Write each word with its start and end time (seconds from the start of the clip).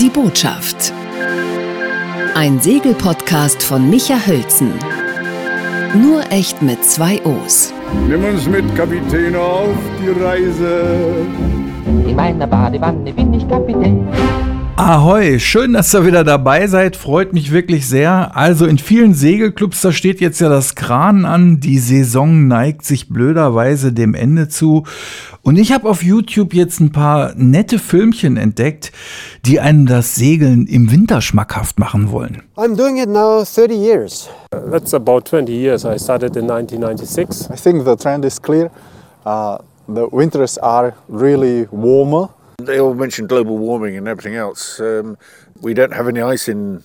Die 0.00 0.10
Botschaft. 0.10 0.92
Ein 2.34 2.60
Segelpodcast 2.60 3.62
von 3.62 3.88
Micha 3.88 4.26
Hölzen. 4.26 4.70
Nur 5.94 6.30
echt 6.30 6.60
mit 6.60 6.84
zwei 6.84 7.18
O's. 7.24 7.72
Nimm 8.06 8.22
uns 8.22 8.46
mit, 8.46 8.76
Kapitän, 8.76 9.34
auf 9.34 9.74
die 9.98 10.22
Reise. 10.22 11.26
In 12.06 12.14
meiner 12.14 12.46
Badewanne 12.46 13.10
bin 13.10 13.32
ich 13.32 13.48
Kapitän. 13.48 14.06
Ahoi, 14.76 15.38
schön, 15.40 15.72
dass 15.72 15.94
ihr 15.94 16.04
wieder 16.04 16.22
dabei 16.22 16.66
seid, 16.66 16.96
freut 16.96 17.32
mich 17.32 17.50
wirklich 17.50 17.88
sehr. 17.88 18.36
Also 18.36 18.66
in 18.66 18.76
vielen 18.76 19.14
Segelclubs, 19.14 19.80
da 19.80 19.90
steht 19.90 20.20
jetzt 20.20 20.38
ja 20.38 20.50
das 20.50 20.74
Kran 20.74 21.24
an, 21.24 21.60
die 21.60 21.78
Saison 21.78 22.46
neigt 22.46 22.84
sich 22.84 23.08
blöderweise 23.08 23.94
dem 23.94 24.12
Ende 24.12 24.48
zu. 24.48 24.84
Und 25.46 25.60
ich 25.60 25.70
habe 25.70 25.88
auf 25.88 26.02
YouTube 26.02 26.54
jetzt 26.54 26.80
ein 26.80 26.90
paar 26.90 27.32
nette 27.36 27.78
Filmchen 27.78 28.36
entdeckt, 28.36 28.90
die 29.44 29.60
einem 29.60 29.86
das 29.86 30.16
Segeln 30.16 30.66
im 30.66 30.90
Winter 30.90 31.20
schmackhaft 31.20 31.78
machen 31.78 32.10
wollen. 32.10 32.42
I'm 32.56 32.74
doing 32.74 32.96
it 32.96 33.08
now 33.08 33.44
30 33.44 33.72
years. 33.72 34.28
That's 34.50 34.92
about 34.92 35.20
20 35.30 35.52
years. 35.52 35.84
I 35.84 36.00
started 36.00 36.34
in 36.34 36.50
1996. 36.50 37.48
I 37.52 37.54
think 37.54 37.84
the 37.84 37.94
trend 37.94 38.24
is 38.24 38.42
clear. 38.42 38.72
Uh, 39.24 39.58
the 39.86 40.08
winters 40.10 40.58
are 40.58 40.94
really 41.08 41.68
warmer. 41.70 42.28
They 42.60 42.80
all 42.80 42.94
mention 42.94 43.28
global 43.28 43.56
warming 43.56 43.96
and 43.96 44.08
everything 44.08 44.34
else. 44.34 44.80
Um, 44.80 45.16
we 45.62 45.74
don't 45.74 45.94
have 45.94 46.08
any 46.08 46.22
ice 46.22 46.48
in 46.48 46.82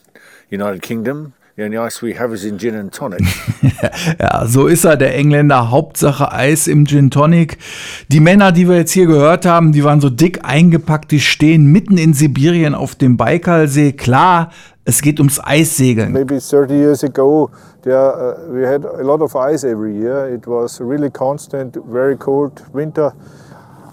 United 0.51 0.83
Kingdom. 0.83 1.33
The 1.61 1.65
only 1.65 1.77
ice 1.77 2.01
we 2.01 2.17
have 2.17 2.33
is 2.33 2.43
in 2.43 2.57
Gin 2.57 2.73
and 2.73 2.91
Tonic. 2.91 3.21
ja, 4.19 4.47
so 4.47 4.65
ist 4.65 4.83
er, 4.83 4.97
der 4.97 5.13
Engländer. 5.13 5.69
Hauptsache 5.69 6.31
Eis 6.31 6.65
im 6.65 6.87
Gin 6.87 7.11
Tonic. 7.11 7.59
Die 8.07 8.19
Männer, 8.19 8.51
die 8.51 8.67
wir 8.67 8.77
jetzt 8.77 8.93
hier 8.93 9.05
gehört 9.05 9.45
haben, 9.45 9.71
die 9.71 9.83
waren 9.83 10.01
so 10.01 10.09
dick 10.09 10.39
eingepackt, 10.43 11.11
die 11.11 11.19
stehen 11.19 11.71
mitten 11.71 11.99
in 11.99 12.15
Sibirien 12.15 12.73
auf 12.73 12.95
dem 12.95 13.15
Baikalsee. 13.15 13.91
Klar, 13.91 14.49
es 14.85 15.03
geht 15.03 15.19
ums 15.19 15.39
Eissegeln. 15.39 16.13
Maybe 16.13 16.39
30 16.39 16.73
years 16.73 17.03
ago, 17.03 17.51
there, 17.83 17.95
uh, 17.95 18.51
we 18.51 18.65
had 18.65 18.83
a 18.83 19.03
lot 19.03 19.21
of 19.21 19.35
ice 19.35 19.63
every 19.63 19.95
year. 19.95 20.33
It 20.33 20.47
was 20.47 20.81
really 20.81 21.11
constant, 21.11 21.77
very 21.85 22.17
cold 22.17 22.53
winter. 22.73 23.13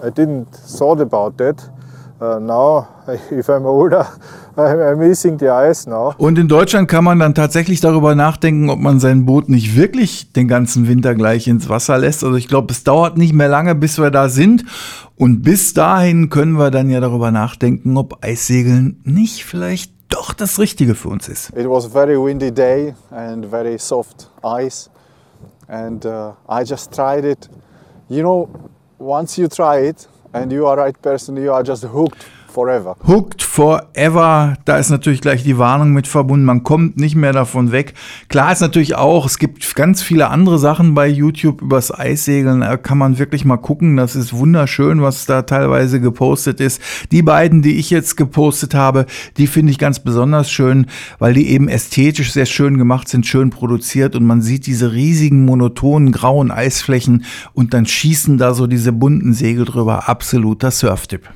I 0.02 0.08
didn't 0.08 0.46
thought 0.78 1.02
about 1.02 1.36
that. 1.36 1.70
Uh, 2.20 2.40
now, 2.40 2.88
if 3.30 3.48
I'm 3.48 3.64
older, 3.64 4.04
I'm 4.56 4.98
missing 4.98 5.38
the 5.38 5.50
ice 5.50 5.88
now. 5.88 6.14
Und 6.18 6.36
in 6.36 6.48
Deutschland 6.48 6.88
kann 6.88 7.04
man 7.04 7.20
dann 7.20 7.32
tatsächlich 7.32 7.80
darüber 7.80 8.16
nachdenken, 8.16 8.70
ob 8.70 8.80
man 8.80 8.98
sein 8.98 9.24
Boot 9.24 9.48
nicht 9.48 9.76
wirklich 9.76 10.32
den 10.32 10.48
ganzen 10.48 10.88
Winter 10.88 11.14
gleich 11.14 11.46
ins 11.46 11.68
Wasser 11.68 11.96
lässt. 11.96 12.24
Also 12.24 12.34
ich 12.36 12.48
glaube, 12.48 12.72
es 12.72 12.82
dauert 12.82 13.16
nicht 13.16 13.34
mehr 13.34 13.48
lange, 13.48 13.76
bis 13.76 13.98
wir 13.98 14.10
da 14.10 14.28
sind. 14.28 14.64
Und 15.16 15.42
bis 15.42 15.74
dahin 15.74 16.28
können 16.28 16.58
wir 16.58 16.72
dann 16.72 16.90
ja 16.90 16.98
darüber 16.98 17.30
nachdenken, 17.30 17.96
ob 17.96 18.24
Eissegeln 18.24 19.00
nicht 19.04 19.44
vielleicht 19.44 19.92
doch 20.08 20.32
das 20.32 20.58
Richtige 20.58 20.96
für 20.96 21.10
uns 21.10 21.28
ist. 21.28 21.50
It 21.56 21.68
was 21.68 21.86
a 21.86 21.88
very 21.88 22.16
windy 22.16 22.50
day 22.50 22.94
and 23.12 23.46
very 23.46 23.78
soft 23.78 24.28
ice. 24.42 24.90
And 25.68 26.04
uh, 26.04 26.32
I 26.50 26.64
just 26.64 26.92
tried 26.92 27.24
it. 27.24 27.48
You 28.08 28.22
know, 28.22 28.48
once 28.98 29.40
you 29.40 29.46
try 29.46 29.88
it 29.88 30.08
and 30.42 30.52
you 30.52 30.66
are 30.66 30.76
right 30.76 31.00
person, 31.02 31.36
you 31.36 31.52
are 31.52 31.62
just 31.62 31.82
hooked 31.82 32.26
forever. 32.50 32.96
Hooked 33.06 33.42
forever, 33.42 34.56
da 34.64 34.76
ist 34.78 34.90
natürlich 34.90 35.20
gleich 35.20 35.42
die 35.42 35.58
Warnung 35.58 35.92
mit 35.92 36.06
verbunden, 36.06 36.44
man 36.44 36.62
kommt 36.62 36.96
nicht 36.96 37.16
mehr 37.16 37.32
davon 37.32 37.72
weg. 37.72 37.94
Klar 38.28 38.52
ist 38.52 38.60
natürlich 38.60 38.94
auch, 38.94 39.26
es 39.26 39.38
gibt 39.38 39.74
ganz 39.74 40.02
viele 40.02 40.28
andere 40.28 40.58
Sachen 40.58 40.94
bei 40.94 41.08
YouTube 41.08 41.62
übers 41.62 41.96
Eissegeln, 41.96 42.60
da 42.60 42.76
kann 42.76 42.98
man 42.98 43.18
wirklich 43.18 43.44
mal 43.44 43.56
gucken, 43.56 43.96
das 43.96 44.16
ist 44.16 44.32
wunderschön, 44.32 45.02
was 45.02 45.26
da 45.26 45.42
teilweise 45.42 46.00
gepostet 46.00 46.60
ist. 46.60 46.80
Die 47.12 47.22
beiden, 47.22 47.62
die 47.62 47.78
ich 47.78 47.90
jetzt 47.90 48.16
gepostet 48.16 48.74
habe, 48.74 49.06
die 49.36 49.46
finde 49.46 49.72
ich 49.72 49.78
ganz 49.78 50.00
besonders 50.00 50.50
schön, 50.50 50.86
weil 51.18 51.34
die 51.34 51.48
eben 51.48 51.68
ästhetisch 51.68 52.32
sehr 52.32 52.46
schön 52.46 52.78
gemacht 52.78 53.08
sind, 53.08 53.26
schön 53.26 53.50
produziert 53.50 54.16
und 54.16 54.24
man 54.24 54.42
sieht 54.42 54.66
diese 54.66 54.92
riesigen 54.92 55.44
monotonen 55.44 56.12
grauen 56.12 56.50
Eisflächen 56.50 57.24
und 57.52 57.74
dann 57.74 57.86
schießen 57.86 58.38
da 58.38 58.54
so 58.54 58.66
diese 58.66 58.92
bunten 58.92 59.32
Segel 59.32 59.64
drüber. 59.64 60.08
Absoluter 60.08 60.70
Surftipp. 60.70 61.28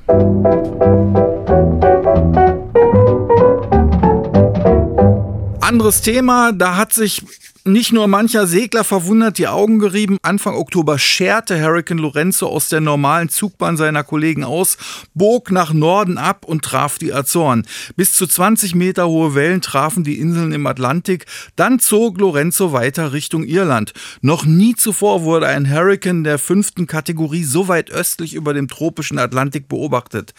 Anderes 5.61 6.01
Thema, 6.01 6.51
da 6.51 6.77
hat 6.77 6.93
sich 6.93 7.23
nicht 7.65 7.93
nur 7.93 8.09
mancher 8.09 8.45
Segler 8.45 8.83
verwundert 8.83 9.37
die 9.37 9.47
Augen 9.47 9.79
gerieben. 9.79 10.17
Anfang 10.21 10.55
Oktober 10.55 10.99
scherte 10.99 11.61
Hurricane 11.61 11.97
Lorenzo 11.97 12.47
aus 12.47 12.67
der 12.67 12.81
normalen 12.81 13.29
Zugbahn 13.29 13.77
seiner 13.77 14.03
Kollegen 14.03 14.43
aus, 14.43 14.77
bog 15.13 15.49
nach 15.49 15.71
Norden 15.71 16.17
ab 16.17 16.43
und 16.45 16.65
traf 16.65 16.97
die 16.97 17.13
Azoren. 17.13 17.65
Bis 17.95 18.11
zu 18.11 18.27
20 18.27 18.75
Meter 18.75 19.07
hohe 19.07 19.33
Wellen 19.33 19.61
trafen 19.61 20.03
die 20.03 20.19
Inseln 20.19 20.51
im 20.51 20.67
Atlantik. 20.67 21.25
Dann 21.55 21.79
zog 21.79 22.19
Lorenzo 22.19 22.73
weiter 22.73 23.13
Richtung 23.13 23.45
Irland. 23.45 23.93
Noch 24.19 24.43
nie 24.43 24.75
zuvor 24.75 25.23
wurde 25.23 25.47
ein 25.47 25.69
Hurricane 25.73 26.25
der 26.25 26.39
fünften 26.39 26.85
Kategorie 26.85 27.45
so 27.45 27.69
weit 27.69 27.89
östlich 27.89 28.33
über 28.33 28.53
dem 28.53 28.67
tropischen 28.67 29.19
Atlantik 29.19 29.69
beobachtet. 29.69 30.33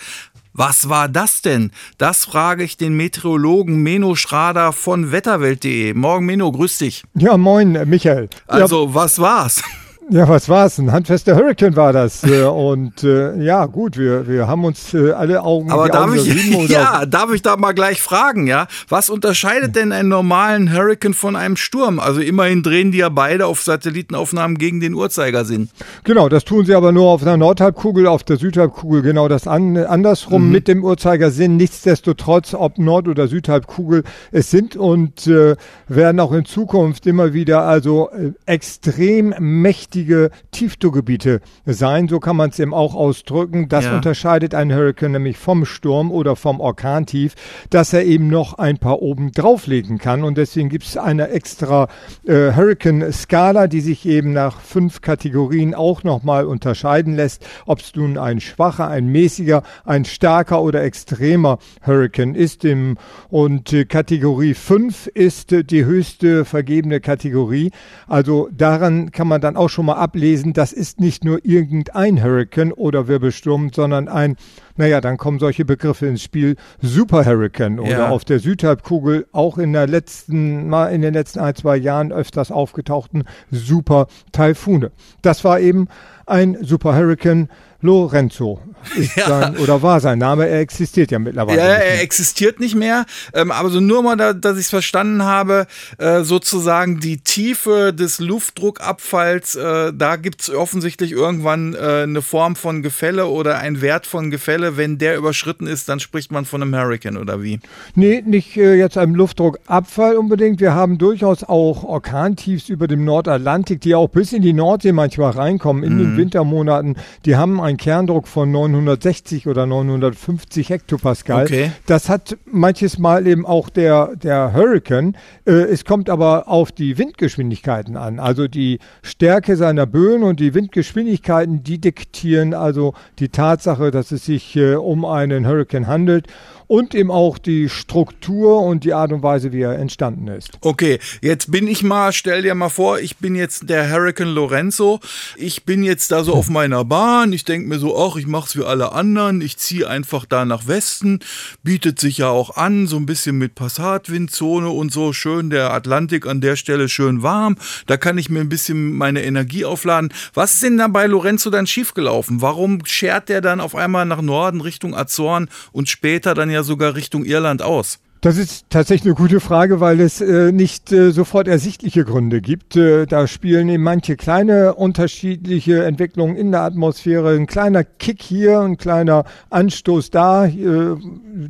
Was 0.57 0.89
war 0.89 1.09
das 1.09 1.43
denn? 1.43 1.73
Das 1.99 2.27
frage 2.27 2.63
ich 2.63 2.77
den 2.77 2.97
Meteorologen 2.97 3.83
Meno 3.83 4.15
Schrader 4.15 4.73
von 4.73 5.11
wetterwelt.de. 5.11 5.95
Morgen 5.95 6.27
Meno, 6.27 6.53
grüß 6.53 6.79
dich. 6.79 7.03
Ja, 7.15 7.37
moin, 7.37 7.73
Michael. 7.87 8.29
Also, 8.47 8.87
ja. 8.87 8.95
was 8.95 9.19
war's? 9.19 9.65
Ja, 10.11 10.29
was 10.29 10.49
war's? 10.51 10.79
Ein 10.79 10.93
handfester 10.93 11.35
Hurricane 11.35 11.77
war 11.77 11.93
das. 11.93 12.25
Äh, 12.25 12.43
und 12.45 13.03
äh, 13.05 13.43
ja, 13.43 13.65
gut, 13.67 13.97
wir, 13.97 14.29
wir 14.29 14.47
haben 14.47 14.65
uns 14.65 14.93
äh, 14.93 15.13
alle 15.13 15.43
Augen. 15.43 15.71
Aber 15.71 15.89
darf 15.89 16.11
Augen 16.11 16.17
ich, 16.17 16.69
ja, 16.69 17.07
darf 17.07 17.33
ich 17.33 17.41
da 17.41 17.57
mal 17.57 17.73
gleich 17.73 18.03
fragen, 18.03 18.47
ja? 18.47 18.67
Was 18.89 19.09
unterscheidet 19.09 19.77
denn 19.77 19.93
einen 19.93 20.11
normalen 20.11 20.73
Hurricane 20.73 21.15
von 21.15 21.37
einem 21.37 21.57
Sturm? 21.57 21.99
Also 21.99 22.21
immerhin 22.21 22.63
drehen 22.63 22.93
die 22.93 22.99
ja 22.99 23.09
beide 23.09 23.47
auf 23.47 23.63
Satellitenaufnahmen 23.63 24.59
gegen 24.59 24.81
den 24.81 24.95
Uhrzeigersinn. 24.95 25.71
Genau, 26.05 26.29
das 26.29 26.45
tun 26.45 26.67
sie 26.67 26.75
aber 26.75 26.93
nur 26.93 27.09
auf 27.09 27.25
der 27.25 27.37
Nordhalbkugel, 27.37 28.07
auf 28.07 28.25
der 28.25 28.37
Südhalbkugel 28.37 29.03
genau 29.03 29.29
das 29.29 29.47
an, 29.47 29.77
andersrum 29.77 30.47
mhm. 30.47 30.53
mit 30.53 30.69
dem 30.69 30.85
Uhrzeigersinn. 30.85 31.57
Nichtsdestotrotz, 31.57 32.53
ob 32.53 32.79
Nord- 32.79 33.09
oder 33.09 33.27
Südhalbkugel 33.27 34.05
es 34.33 34.51
sind 34.51 34.77
und 34.77 35.27
äh, 35.27 35.57
werden 35.89 36.21
auch 36.21 36.33
in 36.33 36.45
Zukunft 36.45 37.07
immer 37.07 37.33
wieder 37.33 37.63
also 37.63 38.11
äh, 38.11 38.33
extrem 38.47 39.35
mächtig 39.39 39.94
wichtige 39.95 40.31
Tiefdruckgebiete 40.51 41.41
sein. 41.67 42.09
So 42.09 42.19
kann 42.19 42.35
man 42.37 42.51
es 42.51 42.59
eben 42.59 42.75
auch 42.75 42.97
ausdrücken. 42.97 43.69
Das 43.69 43.85
ja. 43.85 43.95
unterscheidet 43.95 44.53
einen 44.53 44.77
Hurricane 44.77 45.13
nämlich 45.13 45.39
vom 45.39 45.65
Sturm 45.65 46.11
oder 46.11 46.35
vom 46.35 46.61
Orkantief, 46.61 47.35
dass 47.71 47.93
er 47.93 48.05
eben 48.05 48.27
noch 48.27 48.55
ein 48.55 48.79
paar 48.79 49.03
oben 49.03 49.31
drauflegen 49.31 49.99
kann. 49.99 50.25
Und 50.25 50.37
deswegen 50.37 50.69
gibt 50.69 50.85
es 50.85 50.97
eine 50.97 51.29
extra 51.29 51.87
äh, 52.27 52.53
Hurricane-Skala, 52.53 53.69
die 53.69 53.81
sich 53.81 54.05
eben 54.05 54.33
nach 54.33 54.61
fünf 54.61 55.01
Kategorien 55.01 55.77
auch 55.77 56.03
nochmal 56.03 56.47
unterscheiden 56.47 57.15
lässt, 57.15 57.47
ob 57.65 57.79
es 57.79 57.95
nun 57.95 58.19
ein 58.19 58.41
schwacher, 58.41 58.89
ein 58.89 59.07
mäßiger, 59.07 59.63
ein 59.85 60.05
starker 60.05 60.61
oder 60.61 60.83
extremer 60.83 61.59
Hurricane 61.87 62.35
ist. 62.35 62.65
Im, 62.65 62.99
und 63.31 63.73
äh, 63.73 63.85
Kategorie 63.85 64.55
5 64.55 65.07
ist 65.07 65.53
äh, 65.53 65.63
die 65.63 65.85
höchste 65.85 66.45
vergebene 66.45 66.99
Kategorie. 66.99 67.71
Also 68.09 68.49
daran 68.51 69.13
kann 69.13 69.29
man 69.29 69.41
dann 69.41 69.57
auch 69.57 69.69
schon 69.69 69.84
mal 69.85 69.95
ablesen, 69.95 70.53
das 70.53 70.73
ist 70.73 71.01
nicht 71.01 71.25
nur 71.25 71.45
irgendein 71.45 72.23
Hurricane 72.23 72.73
oder 72.73 73.09
Wirbelsturm, 73.09 73.71
sondern 73.73 74.09
ein, 74.09 74.37
naja, 74.77 75.01
dann 75.01 75.17
kommen 75.17 75.39
solche 75.39 75.65
Begriffe 75.65 76.07
ins 76.07 76.23
Spiel, 76.23 76.57
Super 76.81 77.25
Hurricane 77.25 77.79
oder 77.79 77.91
ja. 77.91 78.09
auf 78.09 78.25
der 78.25 78.39
Südhalbkugel 78.39 79.27
auch 79.33 79.59
in 79.59 79.73
der 79.73 79.87
letzten, 79.87 80.69
mal 80.69 80.89
in 80.89 81.03
den 81.03 81.15
letzten 81.15 81.41
ein, 81.41 81.55
zwei 81.55 81.77
Jahren 81.77 82.13
öfters 82.13 82.51
aufgetauchten 82.51 83.25
Super 83.51 84.07
Taifune. 84.33 84.91
Das 85.23 85.45
war 85.45 85.61
eben 85.61 85.89
ein 86.27 86.57
Super 86.63 86.97
Hurricane 86.97 87.49
Lorenzo 87.85 88.61
ist 88.97 89.17
ja. 89.17 89.29
sein 89.29 89.57
oder 89.59 89.83
war 89.83 90.01
sein 90.01 90.19
Name. 90.19 90.49
Er 90.49 90.61
existiert 90.61 91.11
ja 91.11 91.19
mittlerweile. 91.19 91.59
Ja, 91.59 91.67
er 91.67 92.01
existiert 92.03 92.59
nicht 92.59 92.75
mehr. 92.75 93.05
Ähm, 93.35 93.51
aber 93.51 93.69
so 93.69 93.81
nur 93.81 94.03
mal, 94.03 94.17
da, 94.17 94.33
dass 94.33 94.57
ich 94.57 94.65
es 94.65 94.71
verstanden 94.71 95.23
habe, 95.23 95.67
äh, 95.99 96.23
sozusagen 96.23 97.01
die 97.01 97.19
Tiefe 97.19 97.93
des 97.93 98.21
Luftdruckabfalls, 98.21 99.57
äh, 99.57 99.93
da 99.95 100.17
gibt 100.17 100.41
es 100.41 100.51
offensichtlich 100.51 101.13
irgendwann 101.13 101.75
äh, 101.75 102.05
eine 102.05 102.23
Form 102.23 102.57
von 102.57 102.83
Gefälle 102.83 103.27
oder 103.27 103.59
ein 103.59 103.83
Wert 103.83 104.07
von 104.07 104.31
Gefälle. 104.31 104.79
Wenn 104.79 104.97
der 104.97 105.19
überschritten 105.19 105.67
ist, 105.67 105.89
dann 105.91 106.01
spricht 106.01 106.33
man 106.33 106.47
von 106.47 106.63
einem 106.63 106.75
Hurricane 106.75 107.19
oder 107.19 107.43
wie? 107.43 107.61
Nee, 107.95 108.23
nicht 108.25 108.57
äh, 108.57 108.77
jetzt 108.77 108.97
einem 108.97 109.15
Luftdruckabfall 109.15 110.17
unbedingt. 110.17 110.61
Wir 110.61 110.75
haben 110.75 110.97
durchaus 110.97 111.45
auch 111.45 111.85
Orkantiefs 111.85 112.71
über 112.71 112.89
dem 112.89 113.05
Nordatlantik, 113.05 113.83
die 113.83 113.95
auch 113.95 114.09
bis 114.09 114.33
in 114.33 114.41
die 114.41 114.55
Nordsee 114.55 114.93
manchmal 114.93 115.33
reinkommen, 115.33 115.85
in 115.85 115.97
mhm. 115.97 115.99
den 115.99 116.17
Wintermonaten. 116.17 116.97
Die 117.27 117.37
haben 117.37 117.61
ein 117.61 117.74
einen 117.75 117.79
Kerndruck 117.79 118.29
von 118.29 118.51
960 118.53 119.49
oder 119.49 119.67
950 119.67 120.71
Hektopascal. 120.71 121.45
Okay. 121.45 121.73
Das 121.87 122.09
hat 122.09 122.37
manches 122.45 122.99
Mal 122.99 123.27
eben 123.27 123.45
auch 123.45 123.69
der, 123.69 124.15
der 124.15 124.53
Hurricane. 124.53 125.17
Äh, 125.45 125.53
es 125.53 125.85
kommt 125.85 126.09
aber 126.09 126.49
auf 126.49 126.71
die 126.71 126.99
Windgeschwindigkeiten 126.99 127.97
an. 127.97 128.21
Also 128.21 128.47
die 128.47 128.79
Stärke 129.03 129.57
seiner 129.57 129.87
Böen 129.87 130.23
und 130.23 130.39
die 130.39 130.55
Windgeschwindigkeiten, 130.55 131.65
die 131.65 131.81
diktieren 131.81 132.55
also 132.55 132.95
die 133.19 133.29
Tatsache, 133.29 133.91
dass 133.91 134.13
es 134.13 134.25
sich 134.25 134.55
äh, 134.55 134.77
um 134.77 135.05
einen 135.05 135.47
Hurricane 135.47 135.89
handelt 135.89 136.29
und 136.67 136.95
eben 136.95 137.11
auch 137.11 137.39
die 137.39 137.69
Struktur 137.69 138.63
und 138.63 138.85
die 138.85 138.95
Art 138.95 139.13
und 139.13 139.23
Weise, 139.23 139.53
wie 139.53 139.63
er 139.63 139.79
entstanden 139.79 140.29
ist. 140.29 140.51
Okay, 140.61 140.99
jetzt 141.21 141.51
bin 141.51 141.69
ich 141.69 141.83
mal, 141.83 142.13
stell 142.13 142.43
dir 142.43 142.55
mal 142.55 142.69
vor, 142.69 142.99
ich 142.99 143.19
bin 143.19 143.35
jetzt 143.35 143.69
der 143.69 143.91
Hurricane 143.91 144.29
Lorenzo. 144.29 145.01
Ich 145.37 145.65
bin 145.65 145.83
jetzt 145.83 146.13
da 146.13 146.25
so 146.25 146.35
auf 146.35 146.49
meiner 146.49 146.85
Bahn. 146.85 147.33
Ich 147.33 147.45
denke 147.45 147.69
mir 147.69 147.79
so, 147.79 147.97
ach, 147.99 148.17
ich 148.17 148.27
mach's 148.27 148.57
wie 148.57 148.65
alle 148.65 148.93
anderen. 148.93 149.41
Ich 149.41 149.57
ziehe 149.59 149.89
einfach 149.89 150.25
da 150.25 150.45
nach 150.45 150.67
Westen. 150.67 151.21
Bietet 151.63 151.99
sich 151.99 152.19
ja 152.19 152.29
auch 152.29 152.57
an, 152.57 152.87
so 152.87 152.97
ein 152.97 153.07
bisschen 153.07 153.39
mit 153.39 153.55
Passatwindzone 153.55 154.69
und 154.69 154.93
so. 154.93 155.13
Schön 155.13 155.51
der 155.51 155.73
Atlantik 155.73 156.27
an 156.27 156.41
der 156.41 156.57
Stelle 156.57 156.89
schön 156.89 157.23
warm. 157.23 157.57
Da 157.87 157.97
kann 157.97 158.19
ich 158.19 158.31
mir 158.31 158.41
ein 158.41 158.49
bisschen 158.49 158.93
meine 158.93 159.25
Energie 159.25 159.65
aufladen. 159.65 160.13
Was 160.33 160.55
ist 160.55 160.63
denn 160.63 160.79
da 160.79 160.89
bei 160.89 161.07
Lorenzo 161.07 161.51
dann 161.51 161.67
schiefgelaufen? 161.67 162.41
Warum 162.41 162.85
schert 162.87 163.29
der 163.29 163.41
dann 163.41 163.61
auf 163.61 163.75
einmal 163.75 164.07
nach 164.07 164.23
Norden 164.23 164.61
Richtung 164.61 164.95
Azoren 164.95 165.49
und 165.73 165.89
später 165.89 166.35
dann 166.35 166.51
ja 166.55 166.63
sogar 166.63 166.95
Richtung 166.95 167.25
Irland 167.25 167.63
aus. 167.63 167.99
Das 168.25 168.39
ist 168.39 168.71
tatsächlich 168.71 169.13
eine 169.13 169.17
gute 169.17 169.39
Frage, 169.39 169.81
weil 169.81 170.01
es 170.01 170.23
äh, 170.23 170.51
nicht 170.51 170.91
äh, 170.93 171.11
sofort 171.11 171.47
ersichtliche 171.47 172.07
Gründe 172.07 172.41
gibt. 172.41 172.75
Äh, 172.75 173.05
da 173.05 173.27
spielen 173.27 173.69
eben 173.69 173.83
manche 173.83 174.17
kleine 174.17 174.77
unterschiedliche 174.77 175.85
Entwicklungen 175.85 176.35
in 176.35 176.51
der 176.51 176.63
Atmosphäre. 176.63 177.35
Ein 177.35 177.47
kleiner 177.47 177.85
Kick 177.85 178.23
hier, 178.23 178.61
ein 178.61 178.79
kleiner 178.79 179.25
Anstoß 179.51 180.09
da, 180.09 180.47
äh, 180.47 180.97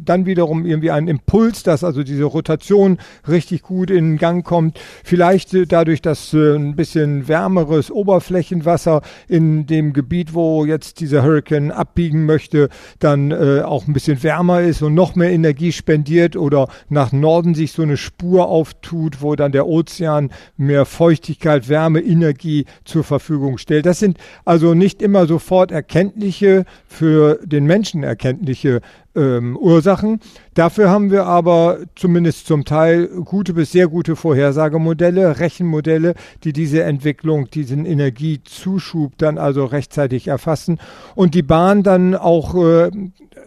dann 0.05 0.27
wiederum 0.27 0.67
irgendwie 0.67 0.91
ein 0.91 1.07
Impuls, 1.07 1.63
dass 1.63 1.85
also 1.85 2.03
diese 2.03 2.25
Rotation 2.25 2.99
richtig 3.29 3.63
gut 3.63 3.89
in 3.89 4.17
Gang 4.17 4.45
kommt. 4.45 4.81
Vielleicht 5.05 5.55
äh, 5.55 5.67
dadurch, 5.67 6.03
dass 6.03 6.35
äh, 6.35 6.57
ein 6.57 6.75
bisschen 6.75 7.29
wärmeres 7.29 7.93
Oberflächenwasser 7.93 9.03
in 9.29 9.67
dem 9.67 9.93
Gebiet, 9.93 10.35
wo 10.35 10.65
jetzt 10.65 10.99
dieser 10.99 11.23
Hurricane 11.23 11.71
abbiegen 11.71 12.27
möchte, 12.27 12.69
dann 12.99 13.33
auch 13.33 13.87
ein 13.87 13.93
bisschen 13.93 14.23
wärmer 14.23 14.63
ist 14.63 14.83
und 14.83 14.95
noch 14.95 15.15
mehr 15.15 15.31
Energie 15.31 15.71
spendiert 15.71 16.37
oder 16.37 16.64
nach 16.89 17.13
Norden 17.13 17.55
sich 17.55 17.73
so 17.73 17.83
eine 17.83 17.97
Spur 17.97 18.49
auftut, 18.49 19.23
wo 19.23 19.35
dann 19.37 19.53
der 19.53 19.67
Ozean 19.67 20.31
mehr 20.57 20.85
Feuchtigkeit, 20.85 21.69
Wärme, 21.69 22.01
Energie 22.01 22.67
zur 22.85 23.05
Verfügung 23.05 23.59
stellt. 23.59 23.87
Das 23.87 23.99
sind 23.99 24.19
also 24.45 24.75
nicht 24.75 25.03
immer 25.03 25.27
sofort 25.27 25.71
erkenntliche, 25.71 26.65
für 26.87 27.41
den 27.45 27.65
Menschen 27.65 28.03
erkenntliche 28.03 28.81
ähm, 29.17 29.57
Ursachen. 29.57 30.21
Dafür 30.55 30.91
haben 30.91 31.11
wir 31.11 31.27
aber 31.27 31.79
zumindest 31.97 32.47
zum 32.47 32.65
Teil 32.65 33.09
gute 33.09 33.55
bis 33.55 33.73
sehr 33.73 33.89
gute 33.89 34.17
Vorhersagemodelle, 34.17 35.41
Rechenmodelle, 35.41 36.15
die 36.45 36.53
diese 36.53 36.83
Entwicklung, 36.83 37.51
diesen 37.51 37.87
Energiezuschub 37.87 39.19
dann 39.19 39.39
also 39.39 39.65
rechtzeitig 39.65 40.29
erfassen 40.29 40.79
und 41.15 41.35
die 41.35 41.43
Bahn 41.43 41.83
dann 41.83 42.15
auch 42.15 42.55
äh, 42.55 42.91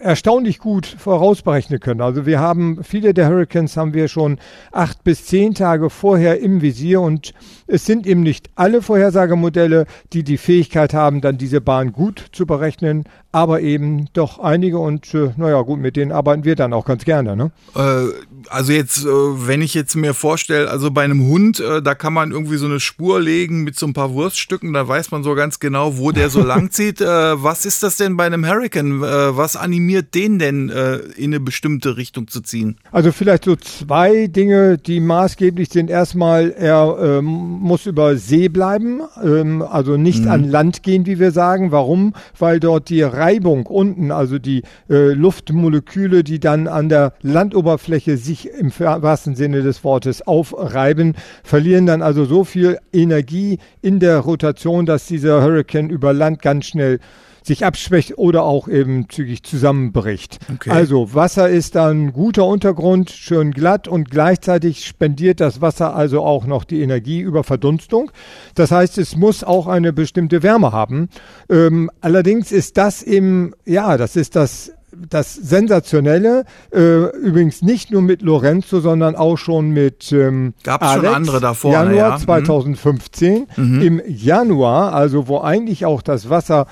erstaunlich 0.02 0.60
gut 0.60 0.86
vorausberechnen 0.86 1.80
können. 1.80 2.02
Also 2.02 2.26
wir 2.26 2.40
haben 2.40 2.84
viele 2.84 3.14
der 3.14 3.28
Hurricanes 3.28 3.78
haben 3.78 3.94
wir 3.94 4.08
schon 4.08 4.38
acht 4.72 5.04
bis 5.04 5.26
zehn 5.26 5.54
Tage 5.54 5.90
vorher 5.90 6.40
im 6.40 6.62
Visier 6.62 7.02
und 7.02 7.34
es 7.68 7.86
sind 7.86 8.08
eben 8.08 8.22
nicht 8.22 8.50
alle 8.56 8.82
Vorhersagemodelle, 8.82 9.86
die 10.14 10.24
die 10.24 10.38
Fähigkeit 10.38 10.94
haben, 10.94 11.22
dann 11.22 11.38
diese 11.38 11.62
Bahn 11.62 11.92
gut 11.92 12.26
zu 12.32 12.46
berechnen, 12.46 13.06
aber 13.32 13.62
eben 13.62 14.08
doch 14.14 14.40
einige 14.40 14.80
und 14.80 15.14
äh, 15.14 15.32
naja 15.38 15.62
gut, 15.62 15.80
mit 15.80 15.96
denen 15.96 16.12
arbeiten 16.12 16.44
wir 16.46 16.56
dann 16.56 16.74
auch 16.74 16.86
ganz 16.86 17.04
gerne. 17.06 17.36
Ne? 17.36 17.52
Äh, 17.76 18.08
also 18.50 18.72
jetzt, 18.72 19.06
äh, 19.06 19.08
wenn 19.08 19.62
ich 19.62 19.74
jetzt 19.74 19.96
mir 19.96 20.14
vorstelle, 20.14 20.70
also 20.70 20.92
bei 20.92 21.04
einem 21.04 21.28
Hund, 21.28 21.60
äh, 21.60 21.82
da 21.82 21.96
kann 21.96 22.14
man 22.14 22.32
irgendwie 22.32 22.58
so 22.58 22.66
eine 22.66 22.80
Spur 22.80 23.20
legen 23.20 23.64
mit 23.64 23.78
so 23.78 23.86
ein 23.86 23.94
paar 23.94 24.14
Wurststücken, 24.14 24.74
da 24.74 24.88
weiß 24.88 25.12
man 25.12 25.24
so 25.24 25.36
ganz 25.36 25.60
genau, 25.60 25.98
wo 25.98 26.12
der 26.12 26.30
so 26.30 26.44
lang 26.44 26.72
zieht. 26.72 27.02
Äh, 27.02 27.06
was 27.06 27.66
ist 27.66 27.84
das 27.84 27.98
denn 27.98 28.18
bei 28.18 28.26
einem 28.26 28.46
Hurricane? 28.46 29.02
Was 29.02 29.56
animiert 29.56 30.16
den 30.16 30.40
denn 30.40 30.70
in 30.70 31.32
eine 31.32 31.40
bestimmte 31.40 31.98
Richtung 31.98 32.28
zu 32.28 32.42
ziehen? 32.42 32.78
Also 32.92 33.12
vielleicht 33.12 33.46
so 33.46 33.56
zwei 33.56 34.28
Dinge, 34.28 34.78
die 34.78 35.00
maßgeblich 35.00 35.70
sind. 35.70 35.90
Erstmal, 35.90 36.52
er 36.52 36.98
ähm, 37.00 37.26
muss 37.26 37.86
über 37.86 38.18
See 38.18 38.50
bleiben, 38.50 39.02
ähm, 39.24 39.62
also 39.62 39.98
nicht 39.98 40.24
mhm. 40.24 40.32
an 40.32 40.44
Land 40.50 40.84
gehen, 40.84 41.06
wie 41.06 41.20
wir 41.20 41.32
sagen. 41.32 41.72
Warum? 41.72 42.14
Weil 42.38 42.60
dort 42.60 42.90
die 42.90 43.02
Reibung 43.02 43.66
unten, 43.66 44.12
also 44.12 44.40
die 44.40 44.64
äh, 44.90 45.14
Luftmoleküle, 45.14 46.24
die 46.24 46.40
dann 46.40 46.68
an 46.68 46.90
der 46.90 47.14
Landoberfläche 47.22 48.18
sich 48.18 48.37
im 48.46 48.72
wahrsten 48.78 49.36
Sinne 49.36 49.64
des 49.64 49.84
Wortes 49.84 50.26
aufreiben, 50.26 51.16
verlieren 51.44 51.86
dann 51.86 52.02
also 52.02 52.26
so 52.26 52.44
viel 52.44 52.78
Energie 52.94 53.60
in 53.82 54.00
der 54.00 54.20
Rotation, 54.20 54.86
dass 54.86 55.08
dieser 55.08 55.42
Hurricane 55.42 55.90
über 55.90 56.14
Land 56.14 56.42
ganz 56.42 56.68
schnell 56.68 57.00
sich 57.48 57.66
abschwächt 57.66 58.18
oder 58.18 58.44
auch 58.44 58.68
eben 58.68 59.10
zügig 59.10 59.42
zusammenbricht. 59.44 60.38
Okay. 60.54 60.70
Also 60.70 61.14
Wasser 61.16 61.50
ist 61.50 61.76
dann 61.76 62.14
guter 62.14 62.46
Untergrund, 62.46 63.10
schön 63.10 63.52
glatt 63.52 63.88
und 63.88 64.12
gleichzeitig 64.12 64.86
spendiert 64.86 65.40
das 65.40 65.62
Wasser 65.62 65.96
also 65.96 66.22
auch 66.22 66.46
noch 66.46 66.66
die 66.66 66.82
Energie 66.82 67.22
über 67.22 67.44
Verdunstung. 67.44 68.12
Das 68.54 68.72
heißt, 68.72 68.98
es 68.98 69.16
muss 69.16 69.44
auch 69.44 69.68
eine 69.68 69.94
bestimmte 69.94 70.44
Wärme 70.44 70.74
haben. 70.74 71.10
Ähm, 71.50 71.90
allerdings 72.02 72.52
ist 72.52 72.78
das 72.78 73.02
eben, 73.02 73.54
ja, 73.66 73.98
das 73.98 74.16
ist 74.16 74.36
das 74.36 74.74
das 75.10 75.34
Sensationelle, 75.34 76.46
äh, 76.74 77.06
übrigens 77.18 77.62
nicht 77.62 77.92
nur 77.92 78.02
mit 78.02 78.22
Lorenzo, 78.22 78.80
sondern 78.80 79.16
auch 79.16 79.38
schon 79.38 79.70
mit 79.70 80.12
ähm, 80.12 80.54
Gab 80.64 80.84
es 80.84 80.94
schon 80.94 81.06
andere 81.06 81.40
davor? 81.40 81.72
Januar 81.72 82.10
ja. 82.12 82.18
2015. 82.18 83.48
Mhm. 83.56 83.82
Im 83.82 84.02
Januar, 84.08 84.94
also 84.94 85.28
wo 85.28 85.42
eigentlich 85.42 85.86
auch 85.86 86.02
das 86.02 86.30
Wasser 86.30 86.68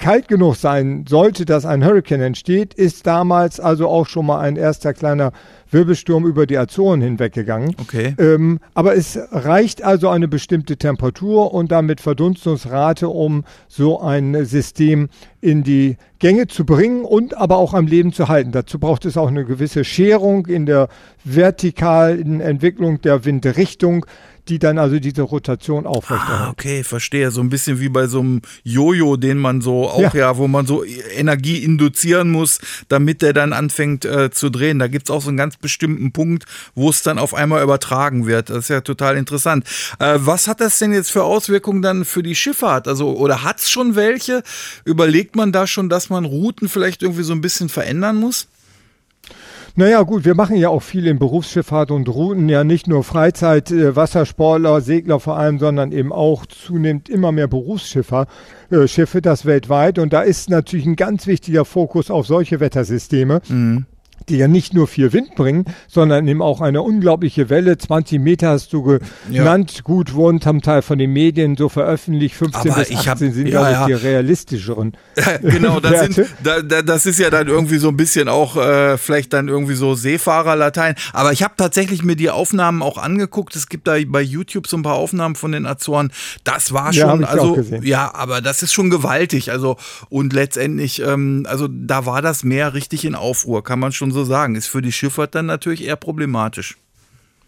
kalt 0.00 0.28
genug 0.28 0.56
sein 0.56 1.04
sollte, 1.08 1.44
dass 1.44 1.66
ein 1.66 1.84
Hurricane 1.84 2.22
entsteht, 2.22 2.74
ist 2.74 3.06
damals 3.06 3.60
also 3.60 3.86
auch 3.86 4.06
schon 4.06 4.26
mal 4.26 4.40
ein 4.40 4.56
erster 4.56 4.94
kleiner 4.94 5.32
Wirbelsturm 5.70 6.26
über 6.26 6.46
die 6.46 6.58
Azoren 6.58 7.00
hinweggegangen. 7.00 7.76
Okay. 7.80 8.14
Ähm, 8.18 8.58
aber 8.74 8.96
es 8.96 9.18
reicht 9.30 9.84
also 9.84 10.08
eine 10.08 10.26
bestimmte 10.26 10.78
Temperatur 10.78 11.52
und 11.52 11.70
damit 11.70 12.00
Verdunstungsrate, 12.00 13.08
um 13.08 13.44
so 13.68 14.00
ein 14.00 14.44
System 14.46 15.10
in 15.40 15.62
die 15.62 15.96
Gänge 16.18 16.48
zu 16.48 16.64
bringen 16.64 17.04
und 17.04 17.36
aber 17.36 17.58
auch 17.58 17.74
am 17.74 17.86
Leben 17.86 18.12
zu 18.12 18.28
halten. 18.28 18.52
Dazu 18.52 18.78
braucht 18.78 19.04
es 19.04 19.16
auch 19.16 19.28
eine 19.28 19.44
gewisse 19.44 19.84
Scherung 19.84 20.46
in 20.46 20.66
der 20.66 20.88
vertikalen 21.24 22.40
Entwicklung 22.40 23.00
der 23.02 23.24
Windrichtung 23.24 24.06
die 24.50 24.58
dann 24.58 24.78
also 24.78 24.98
diese 24.98 25.22
Rotation 25.22 25.86
aufrechterhält. 25.86 26.40
Ah, 26.40 26.50
okay, 26.50 26.84
verstehe. 26.84 27.30
So 27.30 27.40
ein 27.40 27.48
bisschen 27.48 27.80
wie 27.80 27.88
bei 27.88 28.08
so 28.08 28.20
einem 28.20 28.42
Jojo, 28.64 29.16
den 29.16 29.38
man 29.38 29.60
so 29.60 29.88
auch 29.88 30.14
ja, 30.14 30.20
ja 30.20 30.36
wo 30.36 30.48
man 30.48 30.66
so 30.66 30.84
Energie 30.84 31.58
induzieren 31.58 32.30
muss, 32.30 32.58
damit 32.88 33.22
der 33.22 33.32
dann 33.32 33.52
anfängt 33.52 34.04
äh, 34.04 34.30
zu 34.30 34.50
drehen. 34.50 34.78
Da 34.78 34.88
gibt 34.88 35.08
es 35.08 35.14
auch 35.14 35.22
so 35.22 35.28
einen 35.28 35.36
ganz 35.36 35.56
bestimmten 35.56 36.12
Punkt, 36.12 36.44
wo 36.74 36.90
es 36.90 37.02
dann 37.02 37.18
auf 37.18 37.32
einmal 37.32 37.62
übertragen 37.62 38.26
wird. 38.26 38.50
Das 38.50 38.58
ist 38.58 38.68
ja 38.68 38.80
total 38.80 39.16
interessant. 39.16 39.64
Äh, 39.98 40.16
was 40.18 40.48
hat 40.48 40.60
das 40.60 40.78
denn 40.78 40.92
jetzt 40.92 41.12
für 41.12 41.22
Auswirkungen 41.22 41.80
dann 41.80 42.04
für 42.04 42.22
die 42.22 42.34
Schifffahrt? 42.34 42.88
Also, 42.88 43.16
oder 43.16 43.44
hat 43.44 43.60
es 43.60 43.70
schon 43.70 43.94
welche? 43.94 44.42
Überlegt 44.84 45.36
man 45.36 45.52
da 45.52 45.66
schon, 45.66 45.88
dass 45.88 46.10
man 46.10 46.24
Routen 46.24 46.68
vielleicht 46.68 47.02
irgendwie 47.02 47.22
so 47.22 47.32
ein 47.32 47.40
bisschen 47.40 47.68
verändern 47.68 48.16
muss? 48.16 48.48
Naja, 49.76 50.02
gut, 50.02 50.24
wir 50.24 50.34
machen 50.34 50.56
ja 50.56 50.68
auch 50.68 50.82
viel 50.82 51.06
in 51.06 51.18
Berufsschifffahrt 51.18 51.90
und 51.90 52.08
Routen, 52.08 52.48
ja 52.48 52.64
nicht 52.64 52.86
nur 52.86 53.04
Freizeit, 53.04 53.70
äh, 53.70 53.94
Wassersportler, 53.94 54.80
Segler 54.80 55.20
vor 55.20 55.36
allem, 55.36 55.58
sondern 55.58 55.92
eben 55.92 56.12
auch 56.12 56.46
zunehmend 56.46 57.08
immer 57.08 57.32
mehr 57.32 57.48
Berufsschiffer, 57.48 58.26
äh, 58.70 58.88
Schiffe, 58.88 59.22
das 59.22 59.46
weltweit. 59.46 59.98
Und 59.98 60.12
da 60.12 60.22
ist 60.22 60.50
natürlich 60.50 60.86
ein 60.86 60.96
ganz 60.96 61.26
wichtiger 61.26 61.64
Fokus 61.64 62.10
auf 62.10 62.26
solche 62.26 62.60
Wettersysteme. 62.60 63.42
Mhm 63.48 63.86
die 64.28 64.36
ja 64.36 64.48
nicht 64.48 64.74
nur 64.74 64.86
viel 64.86 65.12
Wind 65.12 65.34
bringen, 65.34 65.64
sondern 65.88 66.26
eben 66.28 66.42
auch 66.42 66.60
eine 66.60 66.82
unglaubliche 66.82 67.50
Welle. 67.50 67.78
20 67.78 68.20
Meter 68.20 68.50
hast 68.50 68.72
du 68.72 68.98
genannt. 69.28 69.72
Ja. 69.76 69.82
Gut, 69.82 70.14
wurden 70.14 70.40
zum 70.40 70.62
Teil 70.62 70.82
von 70.82 70.98
den 70.98 71.12
Medien 71.12 71.56
so 71.56 71.68
veröffentlicht. 71.68 72.34
15 72.36 72.70
Aber 72.70 72.80
bis 72.80 72.90
18 72.90 73.10
hab, 73.10 73.18
sind, 73.18 73.36
ja, 73.36 73.50
glaube 73.50 73.66
ich, 73.66 73.72
ja. 73.72 73.86
die 73.86 73.92
realistischeren. 73.92 74.96
genau, 75.42 75.80
das, 75.80 76.14
sind, 76.14 76.28
da, 76.42 76.62
da, 76.62 76.82
das 76.82 77.06
ist 77.06 77.18
ja 77.18 77.30
dann 77.30 77.48
irgendwie 77.48 77.78
so 77.78 77.88
ein 77.88 77.96
bisschen 77.96 78.28
auch 78.28 78.56
äh, 78.56 78.98
vielleicht 78.98 79.32
dann 79.32 79.48
irgendwie 79.48 79.74
so 79.74 79.94
Seefahrerlatein. 79.94 80.94
Aber 81.12 81.32
ich 81.32 81.42
habe 81.42 81.54
tatsächlich 81.56 82.02
mir 82.02 82.16
die 82.16 82.30
Aufnahmen 82.30 82.82
auch 82.82 82.98
angeguckt. 82.98 83.56
Es 83.56 83.68
gibt 83.68 83.88
da 83.88 83.96
bei 84.06 84.22
YouTube 84.22 84.66
so 84.66 84.76
ein 84.76 84.82
paar 84.82 84.94
Aufnahmen 84.94 85.34
von 85.34 85.52
den 85.52 85.66
Azoren. 85.66 86.12
Das 86.44 86.72
war 86.72 86.92
schon, 86.92 87.24
also 87.24 87.58
ja, 87.82 88.14
aber 88.14 88.40
das 88.40 88.62
ist 88.62 88.72
schon 88.72 88.90
gewaltig. 88.90 89.50
Also 89.50 89.76
und 90.08 90.32
letztendlich, 90.32 91.02
ähm, 91.02 91.46
also 91.48 91.68
da 91.70 92.06
war 92.06 92.22
das 92.22 92.44
Meer 92.44 92.74
richtig 92.74 93.04
in 93.04 93.14
Aufruhr, 93.14 93.62
kann 93.62 93.78
man 93.78 93.92
schon 93.92 94.09
so 94.12 94.24
sagen. 94.24 94.54
Ist 94.54 94.68
für 94.68 94.82
die 94.82 94.92
Schifffahrt 94.92 95.34
dann 95.34 95.46
natürlich 95.46 95.84
eher 95.84 95.96
problematisch. 95.96 96.76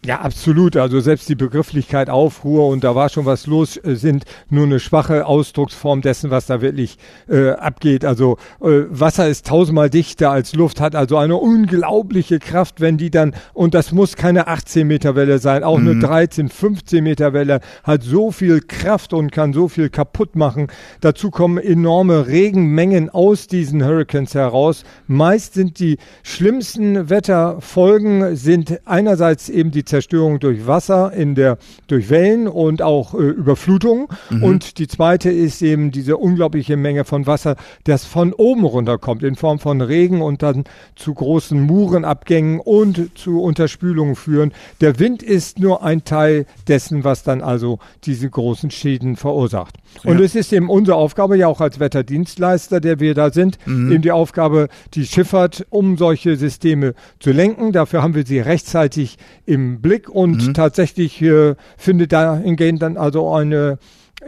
Ja, 0.05 0.19
absolut. 0.19 0.75
Also 0.75 0.99
selbst 0.99 1.29
die 1.29 1.35
Begrifflichkeit 1.35 2.09
Aufruhr 2.09 2.67
und 2.67 2.83
da 2.83 2.93
war 2.93 3.07
schon 3.07 3.25
was 3.25 3.47
los, 3.47 3.77
äh, 3.77 3.95
sind 3.95 4.25
nur 4.49 4.65
eine 4.65 4.81
schwache 4.81 5.25
Ausdrucksform 5.25 6.01
dessen, 6.01 6.29
was 6.29 6.45
da 6.45 6.59
wirklich 6.59 6.97
äh, 7.29 7.51
abgeht. 7.51 8.03
Also 8.03 8.37
äh, 8.59 8.83
Wasser 8.89 9.29
ist 9.29 9.47
tausendmal 9.47 9.89
dichter 9.89 10.29
als 10.29 10.55
Luft, 10.55 10.81
hat 10.81 10.93
also 10.93 11.15
eine 11.15 11.37
unglaubliche 11.37 12.39
Kraft, 12.39 12.81
wenn 12.81 12.97
die 12.97 13.11
dann, 13.11 13.33
und 13.53 13.73
das 13.73 13.93
muss 13.93 14.17
keine 14.17 14.47
18 14.47 14.85
Meter 14.85 15.15
Welle 15.15 15.39
sein, 15.39 15.63
auch 15.63 15.77
mhm. 15.77 15.91
eine 15.91 15.99
13, 16.01 16.49
15 16.49 17.01
Meter 17.01 17.31
Welle 17.31 17.61
hat 17.85 18.03
so 18.03 18.31
viel 18.31 18.59
Kraft 18.59 19.13
und 19.13 19.31
kann 19.31 19.53
so 19.53 19.69
viel 19.69 19.89
kaputt 19.89 20.35
machen. 20.35 20.67
Dazu 20.99 21.31
kommen 21.31 21.57
enorme 21.57 22.27
Regenmengen 22.27 23.09
aus 23.09 23.47
diesen 23.47 23.85
Hurricanes 23.85 24.35
heraus. 24.35 24.83
Meist 25.07 25.53
sind 25.53 25.79
die 25.79 25.97
schlimmsten 26.23 27.09
Wetterfolgen 27.09 28.35
sind 28.35 28.81
einerseits 28.83 29.47
eben 29.47 29.71
die 29.71 29.85
Zerstörung 29.93 30.39
durch 30.39 30.65
Wasser 30.65 31.13
in 31.13 31.35
der, 31.35 31.59
durch 31.85 32.09
Wellen 32.09 32.47
und 32.47 32.81
auch 32.81 33.13
äh, 33.13 33.17
Überflutung. 33.17 34.09
Mhm. 34.31 34.43
Und 34.43 34.79
die 34.79 34.87
zweite 34.87 35.29
ist 35.29 35.61
eben 35.61 35.91
diese 35.91 36.17
unglaubliche 36.17 36.77
Menge 36.77 37.05
von 37.05 37.27
Wasser, 37.27 37.57
das 37.83 38.03
von 38.03 38.33
oben 38.33 38.63
runterkommt 38.63 39.21
in 39.21 39.35
Form 39.35 39.59
von 39.59 39.81
Regen 39.81 40.23
und 40.23 40.41
dann 40.41 40.63
zu 40.95 41.13
großen 41.13 41.61
Murenabgängen 41.61 42.59
und 42.59 43.15
zu 43.15 43.39
Unterspülungen 43.39 44.15
führen. 44.15 44.51
Der 44.81 44.97
Wind 44.97 45.21
ist 45.21 45.59
nur 45.59 45.83
ein 45.83 46.03
Teil 46.03 46.47
dessen, 46.67 47.03
was 47.03 47.21
dann 47.21 47.41
also 47.41 47.77
diese 48.03 48.27
großen 48.27 48.71
Schäden 48.71 49.15
verursacht. 49.15 49.75
Ja. 50.03 50.09
Und 50.09 50.21
es 50.21 50.33
ist 50.33 50.51
eben 50.53 50.71
unsere 50.71 50.97
Aufgabe, 50.97 51.37
ja 51.37 51.47
auch 51.47 51.61
als 51.61 51.79
Wetterdienstleister, 51.79 52.79
der 52.79 52.99
wir 52.99 53.13
da 53.13 53.29
sind, 53.29 53.59
mhm. 53.67 53.91
eben 53.91 54.01
die 54.01 54.11
Aufgabe, 54.11 54.69
die 54.95 55.05
Schifffahrt, 55.05 55.67
um 55.69 55.97
solche 55.97 56.35
Systeme 56.35 56.95
zu 57.19 57.31
lenken. 57.31 57.73
Dafür 57.73 58.01
haben 58.01 58.15
wir 58.15 58.25
sie 58.25 58.39
rechtzeitig 58.39 59.19
im 59.45 59.82
Blick 59.83 60.09
und 60.09 60.47
mhm. 60.47 60.53
tatsächlich 60.55 61.21
äh, 61.21 61.53
findet 61.77 62.11
dahingehend 62.11 62.81
dann 62.81 62.97
also 62.97 63.31
eine 63.31 63.77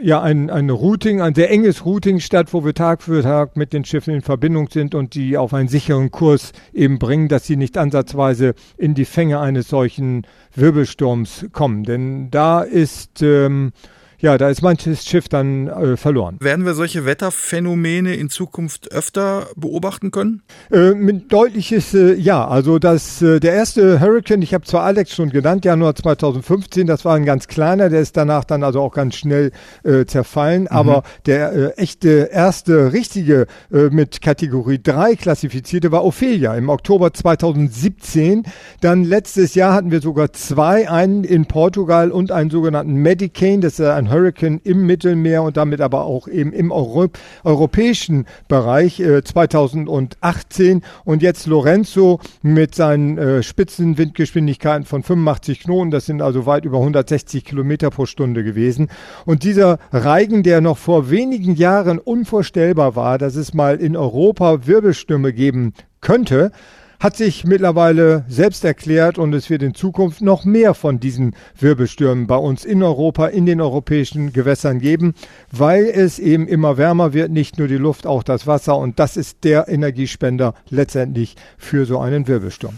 ja, 0.00 0.20
ein, 0.20 0.50
ein 0.50 0.70
Routing, 0.70 1.20
ein 1.20 1.34
sehr 1.34 1.50
enges 1.50 1.84
Routing 1.84 2.20
statt, 2.20 2.52
wo 2.52 2.64
wir 2.64 2.74
Tag 2.74 3.02
für 3.02 3.22
Tag 3.22 3.56
mit 3.56 3.72
den 3.72 3.84
Schiffen 3.84 4.14
in 4.14 4.20
Verbindung 4.20 4.68
sind 4.68 4.94
und 4.94 5.14
die 5.14 5.36
auf 5.36 5.54
einen 5.54 5.68
sicheren 5.68 6.10
Kurs 6.10 6.52
eben 6.72 6.98
bringen, 6.98 7.28
dass 7.28 7.46
sie 7.46 7.56
nicht 7.56 7.78
ansatzweise 7.78 8.54
in 8.76 8.94
die 8.94 9.04
Fänge 9.04 9.40
eines 9.40 9.68
solchen 9.68 10.26
Wirbelsturms 10.54 11.46
kommen. 11.52 11.84
Denn 11.84 12.30
da 12.30 12.60
ist 12.62 13.22
ähm, 13.22 13.72
ja, 14.18 14.38
da 14.38 14.48
ist 14.48 14.62
manches 14.62 15.04
Schiff 15.04 15.28
dann 15.28 15.68
äh, 15.68 15.96
verloren. 15.96 16.36
Werden 16.40 16.64
wir 16.64 16.74
solche 16.74 17.04
Wetterphänomene 17.04 18.14
in 18.14 18.30
Zukunft 18.30 18.90
öfter 18.92 19.48
beobachten 19.56 20.10
können? 20.10 20.42
Äh, 20.70 20.94
mit 20.94 21.32
deutliches 21.32 21.92
äh, 21.94 22.14
Ja. 22.14 22.46
Also 22.46 22.78
das, 22.78 23.20
äh, 23.20 23.40
der 23.40 23.52
erste 23.52 24.00
Hurricane, 24.00 24.42
ich 24.42 24.54
habe 24.54 24.64
zwar 24.64 24.84
Alex 24.84 25.14
schon 25.14 25.30
genannt, 25.30 25.64
Januar 25.64 25.94
2015, 25.94 26.86
das 26.86 27.04
war 27.04 27.14
ein 27.14 27.24
ganz 27.24 27.48
kleiner, 27.48 27.90
der 27.90 28.00
ist 28.00 28.16
danach 28.16 28.44
dann 28.44 28.62
also 28.62 28.80
auch 28.80 28.92
ganz 28.92 29.16
schnell 29.16 29.52
äh, 29.84 30.06
zerfallen. 30.06 30.62
Mhm. 30.62 30.68
Aber 30.68 31.02
der 31.26 31.52
äh, 31.52 31.70
echte 31.76 32.30
erste 32.32 32.92
richtige 32.92 33.46
mit 33.70 34.20
Kategorie 34.20 34.80
3 34.82 35.16
klassifizierte 35.16 35.92
war 35.92 36.04
Ophelia 36.04 36.54
im 36.54 36.68
Oktober 36.68 37.12
2017. 37.12 38.44
Dann 38.80 39.04
letztes 39.04 39.54
Jahr 39.54 39.74
hatten 39.74 39.90
wir 39.90 40.00
sogar 40.00 40.32
zwei, 40.32 40.88
einen 40.88 41.24
in 41.24 41.46
Portugal 41.46 42.10
und 42.10 42.32
einen 42.32 42.50
sogenannten 42.50 42.94
Medicane, 42.94 43.60
das 43.60 43.74
ist 43.74 43.86
ein 43.86 44.05
ein 44.06 44.12
Hurricane 44.12 44.60
im 44.64 44.86
Mittelmeer 44.86 45.42
und 45.42 45.56
damit 45.56 45.80
aber 45.80 46.04
auch 46.04 46.28
eben 46.28 46.52
im 46.52 46.70
Euro 46.70 47.08
europäischen 47.44 48.26
Bereich 48.48 49.00
äh, 49.00 49.22
2018 49.22 50.82
und 51.04 51.22
jetzt 51.22 51.46
Lorenzo 51.46 52.20
mit 52.42 52.74
seinen 52.74 53.18
äh, 53.18 53.42
Spitzenwindgeschwindigkeiten 53.42 54.86
von 54.86 55.02
85 55.02 55.60
Knoten, 55.60 55.90
das 55.90 56.06
sind 56.06 56.22
also 56.22 56.46
weit 56.46 56.64
über 56.64 56.78
160 56.78 57.44
Kilometer 57.44 57.90
pro 57.90 58.06
Stunde 58.06 58.44
gewesen. 58.44 58.88
Und 59.24 59.42
dieser 59.42 59.78
Reigen, 59.92 60.42
der 60.42 60.60
noch 60.60 60.78
vor 60.78 61.10
wenigen 61.10 61.54
Jahren 61.54 61.98
unvorstellbar 61.98 62.96
war, 62.96 63.18
dass 63.18 63.36
es 63.36 63.54
mal 63.54 63.76
in 63.76 63.96
Europa 63.96 64.66
Wirbelstürme 64.66 65.32
geben 65.32 65.74
könnte, 66.00 66.52
hat 66.98 67.16
sich 67.16 67.44
mittlerweile 67.44 68.24
selbst 68.28 68.64
erklärt 68.64 69.18
und 69.18 69.34
es 69.34 69.50
wird 69.50 69.62
in 69.62 69.74
Zukunft 69.74 70.22
noch 70.22 70.44
mehr 70.44 70.74
von 70.74 71.00
diesen 71.00 71.34
Wirbelstürmen 71.58 72.26
bei 72.26 72.36
uns 72.36 72.64
in 72.64 72.82
Europa, 72.82 73.26
in 73.26 73.46
den 73.46 73.60
europäischen 73.60 74.32
Gewässern 74.32 74.80
geben, 74.80 75.14
weil 75.52 75.84
es 75.84 76.18
eben 76.18 76.48
immer 76.48 76.76
wärmer 76.76 77.12
wird, 77.12 77.30
nicht 77.30 77.58
nur 77.58 77.68
die 77.68 77.76
Luft, 77.76 78.06
auch 78.06 78.22
das 78.22 78.46
Wasser. 78.46 78.76
Und 78.76 78.98
das 78.98 79.16
ist 79.16 79.44
der 79.44 79.68
Energiespender 79.68 80.54
letztendlich 80.70 81.36
für 81.58 81.84
so 81.84 81.98
einen 81.98 82.26
Wirbelsturm. 82.26 82.74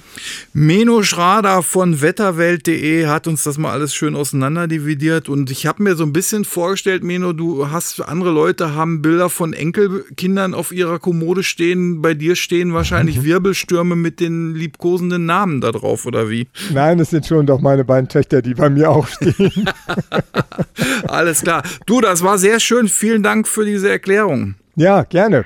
Meno 0.52 1.02
Schrader 1.02 1.62
von 1.62 2.00
wetterwelt.de 2.00 3.06
hat 3.06 3.26
uns 3.26 3.44
das 3.44 3.58
mal 3.58 3.72
alles 3.72 3.94
schön 3.94 4.16
auseinanderdividiert 4.16 5.28
und 5.28 5.50
ich 5.50 5.66
habe 5.66 5.82
mir 5.82 5.94
so 5.94 6.04
ein 6.04 6.12
bisschen 6.12 6.44
vorgestellt, 6.44 7.04
Meno, 7.04 7.32
du 7.32 7.70
hast 7.70 8.00
andere 8.00 8.30
Leute 8.30 8.74
haben 8.74 9.02
Bilder 9.02 9.30
von 9.30 9.52
Enkelkindern 9.52 10.54
auf 10.54 10.72
ihrer 10.72 10.98
Kommode 10.98 11.42
stehen, 11.42 12.02
bei 12.02 12.14
dir 12.14 12.36
stehen 12.36 12.72
wahrscheinlich 12.72 13.22
Wirbelstürme 13.22 13.96
mit 13.96 14.07
mit 14.08 14.20
den 14.20 14.54
liebkosenden 14.54 15.26
Namen 15.26 15.60
da 15.60 15.70
drauf, 15.70 16.06
oder 16.06 16.30
wie? 16.30 16.48
Nein, 16.72 16.96
das 16.96 17.10
sind 17.10 17.26
schon 17.26 17.44
doch 17.44 17.60
meine 17.60 17.84
beiden 17.84 18.08
Töchter, 18.08 18.40
die 18.40 18.54
bei 18.54 18.70
mir 18.70 18.90
auch 18.90 19.06
stehen. 19.06 19.68
Alles 21.08 21.42
klar. 21.42 21.62
Du, 21.84 22.00
das 22.00 22.22
war 22.22 22.38
sehr 22.38 22.58
schön. 22.58 22.88
Vielen 22.88 23.22
Dank 23.22 23.46
für 23.46 23.66
diese 23.66 23.90
Erklärung. 23.90 24.54
Ja, 24.76 25.02
gerne. 25.02 25.44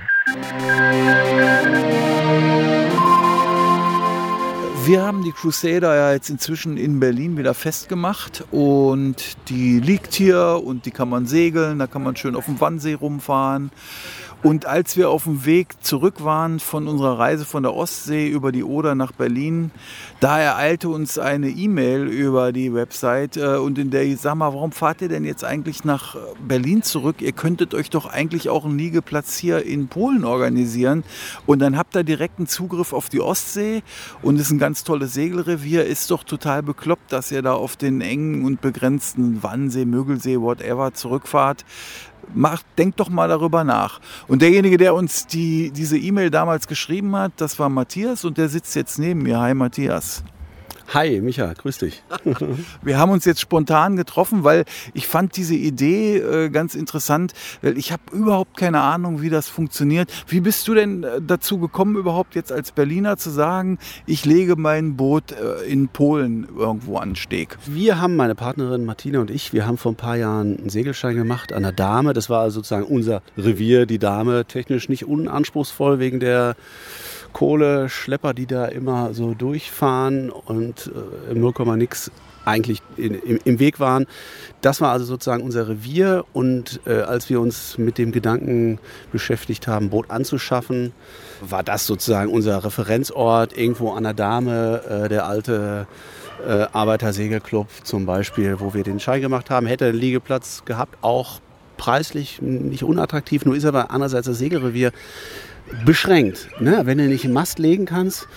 Wir 4.85 5.02
haben 5.02 5.25
die 5.25 5.33
Crusader 5.33 5.97
ja 5.97 6.12
jetzt 6.12 6.31
inzwischen 6.31 6.76
in 6.76 7.00
Berlin 7.00 7.37
wieder 7.37 7.54
festgemacht 7.54 8.45
und 8.52 9.37
die 9.49 9.81
liegt 9.81 10.14
hier 10.14 10.61
und 10.64 10.87
die 10.87 10.90
kann 10.92 11.09
man 11.09 11.26
segeln, 11.26 11.81
da 11.81 11.88
kann 11.88 12.04
man 12.04 12.14
schön 12.14 12.37
auf 12.37 12.47
dem 12.47 12.61
Wannsee 12.61 12.95
rumfahren. 12.95 13.73
Und 14.42 14.66
als 14.66 14.96
wir 14.96 15.08
auf 15.08 15.25
dem 15.25 15.44
Weg 15.44 15.68
zurück 15.82 16.25
waren 16.25 16.58
von 16.58 16.88
unserer 16.88 17.16
Reise 17.16 17.44
von 17.44 17.62
der 17.62 17.75
Ostsee 17.75 18.28
über 18.28 18.50
die 18.50 18.64
Oder 18.64 18.96
nach 18.96 19.12
Berlin, 19.12 19.70
da 20.18 20.37
ereilte 20.40 20.88
uns 20.88 21.16
eine 21.16 21.49
E-Mail 21.49 22.08
über 22.08 22.52
die 22.52 22.75
Website 22.75 23.37
äh, 23.37 23.56
und 23.56 23.78
in 23.78 23.90
der 23.90 24.02
ich 24.02 24.20
sag 24.20 24.34
mal, 24.34 24.52
warum 24.52 24.72
fahrt 24.72 25.00
ihr 25.00 25.08
denn 25.08 25.25
jetzt 25.25 25.44
eigentlich 25.44 25.84
nach 25.84 26.16
Berlin 26.40 26.82
zurück? 26.82 27.22
Ihr 27.22 27.30
könntet 27.30 27.72
euch 27.72 27.88
doch 27.88 28.06
eigentlich 28.06 28.49
auch 28.49 28.64
einen 28.64 28.78
Liegeplatz 28.78 29.37
hier 29.37 29.64
in 29.64 29.87
Polen 29.87 30.25
organisieren 30.25 31.04
und 31.46 31.61
dann 31.61 31.78
habt 31.78 31.94
ihr 31.94 32.02
direkten 32.02 32.49
Zugriff 32.49 32.92
auf 32.92 33.08
die 33.08 33.20
Ostsee 33.20 33.84
und 34.22 34.37
es 34.37 34.46
ist 34.46 34.50
ein 34.50 34.58
ganz 34.58 34.82
tolles 34.82 35.14
Segelrevier. 35.14 35.87
Ist 35.87 36.11
doch 36.11 36.25
total 36.25 36.64
bekloppt, 36.64 37.12
dass 37.12 37.30
ihr 37.30 37.42
da 37.42 37.52
auf 37.52 37.76
den 37.76 38.00
engen 38.00 38.44
und 38.44 38.61
begrenzten 38.61 39.44
Wannsee, 39.44 39.84
Mögelsee, 39.84 40.40
whatever 40.40 40.92
zurückfahrt 40.94 41.64
macht, 42.34 42.66
denkt 42.78 43.00
doch 43.00 43.08
mal 43.08 43.28
darüber 43.28 43.64
nach. 43.64 44.00
Und 44.28 44.42
derjenige, 44.42 44.76
der 44.76 44.94
uns 44.94 45.26
die, 45.26 45.70
diese 45.70 45.98
E-Mail 45.98 46.30
damals 46.30 46.66
geschrieben 46.66 47.14
hat, 47.16 47.32
das 47.36 47.58
war 47.58 47.68
Matthias 47.68 48.24
und 48.24 48.38
der 48.38 48.48
sitzt 48.48 48.74
jetzt 48.74 48.98
neben 48.98 49.22
mir. 49.22 49.40
Hi 49.40 49.54
Matthias. 49.54 50.24
Hi, 50.94 51.22
Micha, 51.22 51.50
grüß 51.54 51.78
dich. 51.78 52.02
Wir 52.82 52.99
haben 52.99 53.11
uns 53.12 53.25
jetzt 53.25 53.40
spontan 53.40 53.96
getroffen, 53.96 54.44
weil 54.44 54.66
ich 54.92 55.06
fand 55.06 55.38
diese 55.38 55.54
Idee 55.54 56.18
äh, 56.18 56.50
ganz 56.50 56.75
interessant, 56.75 57.32
weil 57.62 57.78
ich 57.78 57.92
habe 57.92 58.02
überhaupt 58.12 58.58
keine 58.58 58.82
Ahnung, 58.82 59.22
wie 59.22 59.30
das 59.30 59.49
funktioniert. 59.49 60.12
Wie 60.26 60.40
bist 60.40 60.68
du 60.68 60.75
denn 60.75 61.02
äh, 61.02 61.22
dazu 61.26 61.56
gekommen, 61.56 61.96
überhaupt 61.96 62.34
jetzt 62.34 62.52
als 62.52 62.72
Berliner 62.72 63.16
zu 63.16 63.30
sagen, 63.30 63.78
ich 64.04 64.26
lege 64.26 64.56
mein 64.56 64.99
Boot 64.99 65.32
äh, 65.32 65.64
in 65.66 65.88
Polen 65.88 66.46
irgendwo 66.58 66.99
an 66.99 67.16
Steg? 67.16 67.56
Wir 67.64 67.99
haben, 67.99 68.14
meine 68.16 68.34
Partnerin 68.34 68.84
Martina 68.84 69.20
und 69.20 69.30
ich, 69.30 69.54
wir 69.54 69.66
haben 69.66 69.78
vor 69.78 69.92
ein 69.92 69.96
paar 69.96 70.16
Jahren 70.16 70.58
einen 70.58 70.68
Segelschein 70.68 71.16
gemacht 71.16 71.54
an 71.54 71.62
der 71.62 71.72
Dame. 71.72 72.12
Das 72.12 72.28
war 72.28 72.42
also 72.42 72.56
sozusagen 72.56 72.84
unser 72.84 73.22
Revier, 73.38 73.87
die 73.87 73.99
Dame, 73.99 74.44
technisch 74.44 74.90
nicht 74.90 75.06
unanspruchsvoll 75.06 76.00
wegen 76.00 76.20
der 76.20 76.54
Kohleschlepper, 77.32 78.34
die 78.34 78.46
da 78.46 78.66
immer 78.66 79.14
so 79.14 79.34
durchfahren 79.34 80.30
und 80.30 80.90
äh, 81.30 81.34
0, 81.34 81.52
nix 81.76 82.10
eigentlich 82.44 82.82
in, 82.96 83.14
im, 83.14 83.38
im, 83.44 83.58
Weg 83.58 83.78
waren. 83.80 84.06
Das 84.60 84.80
war 84.80 84.90
also 84.90 85.04
sozusagen 85.04 85.42
unser 85.42 85.68
Revier 85.68 86.24
und 86.32 86.80
äh, 86.86 87.00
als 87.02 87.30
wir 87.30 87.40
uns 87.40 87.78
mit 87.78 87.98
dem 87.98 88.12
Gedanken 88.12 88.78
beschäftigt 89.12 89.68
haben, 89.68 89.90
Boot 89.90 90.10
anzuschaffen, 90.10 90.92
war 91.40 91.62
das 91.62 91.86
sozusagen 91.86 92.30
unser 92.30 92.64
Referenzort 92.64 93.56
irgendwo 93.56 93.92
an 93.92 94.04
der 94.04 94.14
Dame, 94.14 94.82
äh, 94.88 95.08
der 95.08 95.26
alte 95.26 95.86
äh, 96.46 96.66
Arbeitersegelclub 96.72 97.68
zum 97.84 98.06
Beispiel, 98.06 98.58
wo 98.58 98.74
wir 98.74 98.82
den 98.82 99.00
Schein 99.00 99.20
gemacht 99.20 99.50
haben, 99.50 99.66
hätte 99.66 99.86
einen 99.86 99.98
Liegeplatz 99.98 100.64
gehabt, 100.64 100.98
auch 101.02 101.40
preislich 101.76 102.40
nicht 102.40 102.84
unattraktiv, 102.84 103.44
nur 103.44 103.56
ist 103.56 103.64
aber 103.64 103.90
andererseits 103.90 104.26
das 104.26 104.38
Segelrevier 104.38 104.92
beschränkt. 105.84 106.48
Ne? 106.60 106.82
Wenn 106.84 106.98
du 106.98 107.08
nicht 107.08 107.24
einen 107.24 107.34
Mast 107.34 107.58
legen 107.58 107.86
kannst, 107.86 108.28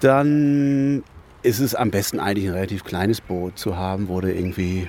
dann 0.00 1.02
ist 1.42 1.60
es 1.60 1.74
am 1.74 1.90
besten 1.90 2.20
eigentlich 2.20 2.46
ein 2.48 2.54
relativ 2.54 2.84
kleines 2.84 3.20
Boot 3.20 3.58
zu 3.58 3.76
haben, 3.76 4.08
wo 4.08 4.20
du 4.20 4.32
irgendwie 4.32 4.88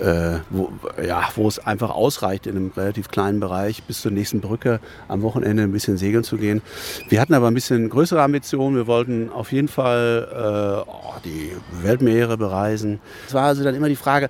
äh, 0.00 0.38
wo, 0.50 0.72
ja, 1.04 1.28
wo 1.36 1.48
es 1.48 1.58
einfach 1.58 1.90
ausreicht, 1.90 2.46
in 2.46 2.56
einem 2.56 2.72
relativ 2.76 3.08
kleinen 3.08 3.40
Bereich 3.40 3.82
bis 3.84 4.00
zur 4.00 4.10
nächsten 4.10 4.40
Brücke 4.40 4.80
am 5.08 5.22
Wochenende 5.22 5.62
ein 5.62 5.72
bisschen 5.72 5.98
segeln 5.98 6.24
zu 6.24 6.36
gehen. 6.36 6.62
Wir 7.08 7.20
hatten 7.20 7.34
aber 7.34 7.48
ein 7.48 7.54
bisschen 7.54 7.88
größere 7.88 8.22
Ambitionen. 8.22 8.76
Wir 8.76 8.86
wollten 8.86 9.30
auf 9.30 9.52
jeden 9.52 9.68
Fall 9.68 10.84
äh, 10.86 10.90
oh, 10.90 11.14
die 11.24 11.52
Weltmeere 11.82 12.36
bereisen. 12.36 13.00
Es 13.26 13.34
war 13.34 13.44
also 13.44 13.64
dann 13.64 13.74
immer 13.74 13.88
die 13.88 13.96
Frage, 13.96 14.28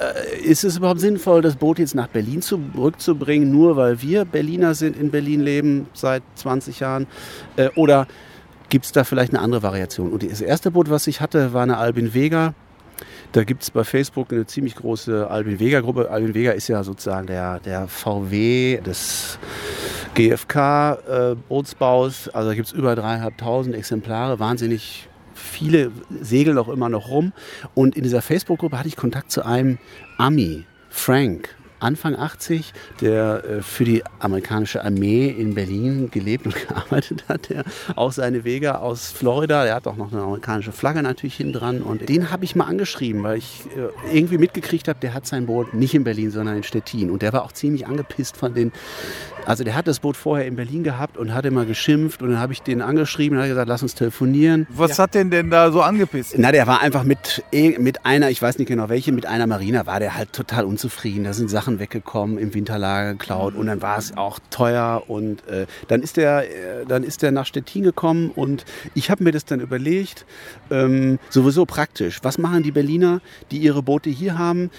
äh, 0.00 0.38
ist 0.40 0.64
es 0.64 0.76
überhaupt 0.76 1.00
sinnvoll, 1.00 1.42
das 1.42 1.56
Boot 1.56 1.78
jetzt 1.78 1.94
nach 1.94 2.08
Berlin 2.08 2.42
zurückzubringen, 2.42 3.50
nur 3.50 3.76
weil 3.76 4.00
wir 4.02 4.24
Berliner 4.24 4.74
sind, 4.74 4.96
in 4.96 5.10
Berlin 5.10 5.40
leben 5.40 5.86
seit 5.92 6.22
20 6.36 6.80
Jahren? 6.80 7.06
Äh, 7.56 7.68
oder 7.74 8.06
gibt 8.68 8.86
es 8.86 8.92
da 8.92 9.04
vielleicht 9.04 9.32
eine 9.32 9.42
andere 9.42 9.62
Variation? 9.62 10.12
Und 10.12 10.28
das 10.28 10.40
erste 10.40 10.70
Boot, 10.70 10.90
was 10.90 11.06
ich 11.06 11.20
hatte, 11.20 11.52
war 11.52 11.62
eine 11.62 11.78
Albin 11.78 12.14
Vega. 12.14 12.54
Da 13.32 13.44
gibt 13.44 13.62
es 13.62 13.70
bei 13.70 13.84
Facebook 13.84 14.32
eine 14.32 14.46
ziemlich 14.46 14.76
große 14.76 15.28
Albin 15.28 15.60
Vega-Gruppe. 15.60 16.10
Albin 16.10 16.34
Vega 16.34 16.52
ist 16.52 16.68
ja 16.68 16.82
sozusagen 16.84 17.26
der, 17.26 17.60
der 17.60 17.88
VW 17.88 18.80
des 18.80 19.38
GFK-Bootsbaus. 20.14 22.28
Äh, 22.28 22.30
also 22.32 22.50
da 22.50 22.54
gibt 22.54 22.68
es 22.68 22.72
über 22.72 22.94
dreieinhalbtausend 22.94 23.74
Exemplare, 23.74 24.38
wahnsinnig 24.38 25.08
viele 25.34 25.90
segeln 26.20 26.58
auch 26.58 26.68
immer 26.68 26.88
noch 26.88 27.08
rum. 27.08 27.32
Und 27.74 27.96
in 27.96 28.04
dieser 28.04 28.22
Facebook-Gruppe 28.22 28.78
hatte 28.78 28.88
ich 28.88 28.96
Kontakt 28.96 29.30
zu 29.30 29.44
einem 29.44 29.78
Ami, 30.18 30.64
Frank. 30.88 31.56
Anfang 31.80 32.16
80, 32.16 32.72
der 33.00 33.44
äh, 33.44 33.62
für 33.62 33.84
die 33.84 34.02
amerikanische 34.18 34.84
Armee 34.84 35.28
in 35.28 35.54
Berlin 35.54 36.10
gelebt 36.10 36.46
und 36.46 36.54
gearbeitet 36.68 37.24
hat. 37.28 37.48
Der 37.48 37.64
auch 37.96 38.12
seine 38.12 38.44
Wege 38.44 38.80
aus 38.80 39.10
Florida, 39.10 39.64
der 39.64 39.74
hat 39.74 39.86
auch 39.86 39.96
noch 39.96 40.12
eine 40.12 40.22
amerikanische 40.22 40.72
Flagge 40.72 41.02
natürlich 41.02 41.36
hinten 41.36 41.54
dran. 41.54 41.82
Und 41.82 42.08
den 42.08 42.30
habe 42.30 42.44
ich 42.44 42.56
mal 42.56 42.64
angeschrieben, 42.64 43.22
weil 43.22 43.38
ich 43.38 43.64
äh, 43.76 44.16
irgendwie 44.16 44.38
mitgekriegt 44.38 44.88
habe, 44.88 44.98
der 45.00 45.14
hat 45.14 45.26
sein 45.26 45.46
Boot 45.46 45.74
nicht 45.74 45.94
in 45.94 46.04
Berlin, 46.04 46.30
sondern 46.30 46.56
in 46.56 46.62
Stettin. 46.62 47.10
Und 47.10 47.22
der 47.22 47.32
war 47.32 47.44
auch 47.44 47.52
ziemlich 47.52 47.86
angepisst 47.86 48.36
von 48.36 48.54
den 48.54 48.72
also 49.46 49.64
der 49.64 49.74
hat 49.74 49.86
das 49.86 50.00
Boot 50.00 50.16
vorher 50.16 50.46
in 50.46 50.56
Berlin 50.56 50.84
gehabt 50.84 51.16
und 51.16 51.34
hat 51.34 51.44
immer 51.44 51.64
geschimpft 51.64 52.22
und 52.22 52.30
dann 52.30 52.38
habe 52.38 52.52
ich 52.52 52.62
den 52.62 52.80
angeschrieben 52.80 53.36
und 53.36 53.42
hat 53.42 53.50
gesagt, 53.50 53.68
lass 53.68 53.82
uns 53.82 53.94
telefonieren. 53.94 54.66
Was 54.70 54.96
ja. 54.96 55.04
hat 55.04 55.14
denn 55.14 55.30
denn 55.30 55.50
da 55.50 55.70
so 55.70 55.82
angepisst? 55.82 56.34
Na, 56.38 56.52
der 56.52 56.66
war 56.66 56.80
einfach 56.80 57.04
mit, 57.04 57.44
eh, 57.52 57.78
mit 57.78 58.06
einer, 58.06 58.30
ich 58.30 58.40
weiß 58.40 58.58
nicht 58.58 58.68
genau 58.68 58.88
welche, 58.88 59.12
mit 59.12 59.26
einer 59.26 59.46
Marina 59.46 59.86
war 59.86 60.00
der 60.00 60.16
halt 60.16 60.32
total 60.32 60.64
unzufrieden. 60.64 61.24
Da 61.24 61.32
sind 61.32 61.50
Sachen 61.50 61.63
weggekommen, 61.66 62.38
im 62.38 62.54
Winterlager 62.54 63.12
geklaut 63.12 63.54
und 63.54 63.66
dann 63.66 63.82
war 63.82 63.98
es 63.98 64.16
auch 64.16 64.38
teuer 64.50 65.02
und 65.08 65.46
äh, 65.48 65.66
dann 65.88 66.02
ist 66.02 66.16
der, 66.16 66.44
äh, 66.44 66.84
dann 66.86 67.02
ist 67.02 67.22
der 67.22 67.32
nach 67.32 67.46
Stettin 67.46 67.82
gekommen 67.82 68.30
und 68.34 68.64
ich 68.94 69.10
habe 69.10 69.24
mir 69.24 69.32
das 69.32 69.44
dann 69.44 69.60
überlegt, 69.60 70.26
ähm, 70.70 71.18
sowieso 71.30 71.66
praktisch. 71.66 72.20
Was 72.22 72.38
machen 72.38 72.62
die 72.62 72.72
Berliner, 72.72 73.20
die 73.50 73.58
ihre 73.58 73.82
Boote 73.82 74.10
hier 74.10 74.38
haben? 74.38 74.70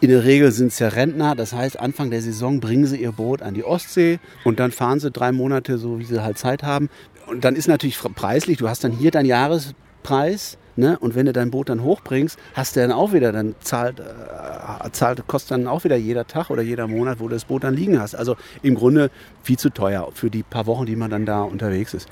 In 0.00 0.10
der 0.10 0.24
Regel 0.24 0.52
sind 0.52 0.68
es 0.68 0.78
ja 0.78 0.88
Rentner, 0.88 1.34
das 1.34 1.52
heißt, 1.52 1.78
Anfang 1.78 2.10
der 2.10 2.22
Saison 2.22 2.60
bringen 2.60 2.86
sie 2.86 2.96
ihr 2.96 3.12
Boot 3.12 3.42
an 3.42 3.54
die 3.54 3.64
Ostsee 3.64 4.18
und 4.44 4.60
dann 4.60 4.72
fahren 4.72 5.00
sie 5.00 5.10
drei 5.10 5.32
Monate, 5.32 5.78
so 5.78 5.98
wie 5.98 6.04
sie 6.04 6.22
halt 6.22 6.38
Zeit 6.38 6.62
haben. 6.62 6.90
Und 7.26 7.44
dann 7.44 7.56
ist 7.56 7.68
natürlich 7.68 7.98
preislich, 7.98 8.58
du 8.58 8.68
hast 8.68 8.84
dann 8.84 8.92
hier 8.92 9.10
deinen 9.10 9.26
Jahrespreis. 9.26 10.58
Ne? 10.76 10.98
Und 10.98 11.14
wenn 11.14 11.24
du 11.24 11.32
dein 11.32 11.50
Boot 11.50 11.70
dann 11.70 11.82
hochbringst, 11.82 12.38
hast 12.54 12.76
du 12.76 12.80
dann 12.80 12.92
auch 12.92 13.14
wieder, 13.14 13.32
dann 13.32 13.54
zahlt, 13.60 13.98
äh, 14.00 14.90
zahlt, 14.92 15.26
kostet 15.26 15.52
dann 15.52 15.66
auch 15.66 15.84
wieder 15.84 15.96
jeder 15.96 16.26
Tag 16.26 16.50
oder 16.50 16.62
jeder 16.62 16.86
Monat, 16.86 17.18
wo 17.18 17.28
du 17.28 17.34
das 17.34 17.46
Boot 17.46 17.64
dann 17.64 17.74
liegen 17.74 17.98
hast. 17.98 18.14
Also 18.14 18.36
im 18.62 18.74
Grunde 18.74 19.10
viel 19.42 19.58
zu 19.58 19.70
teuer 19.70 20.08
für 20.12 20.28
die 20.28 20.42
paar 20.42 20.66
Wochen, 20.66 20.84
die 20.84 20.96
man 20.96 21.10
dann 21.10 21.24
da 21.24 21.42
unterwegs 21.42 21.94
ist. 21.94 22.08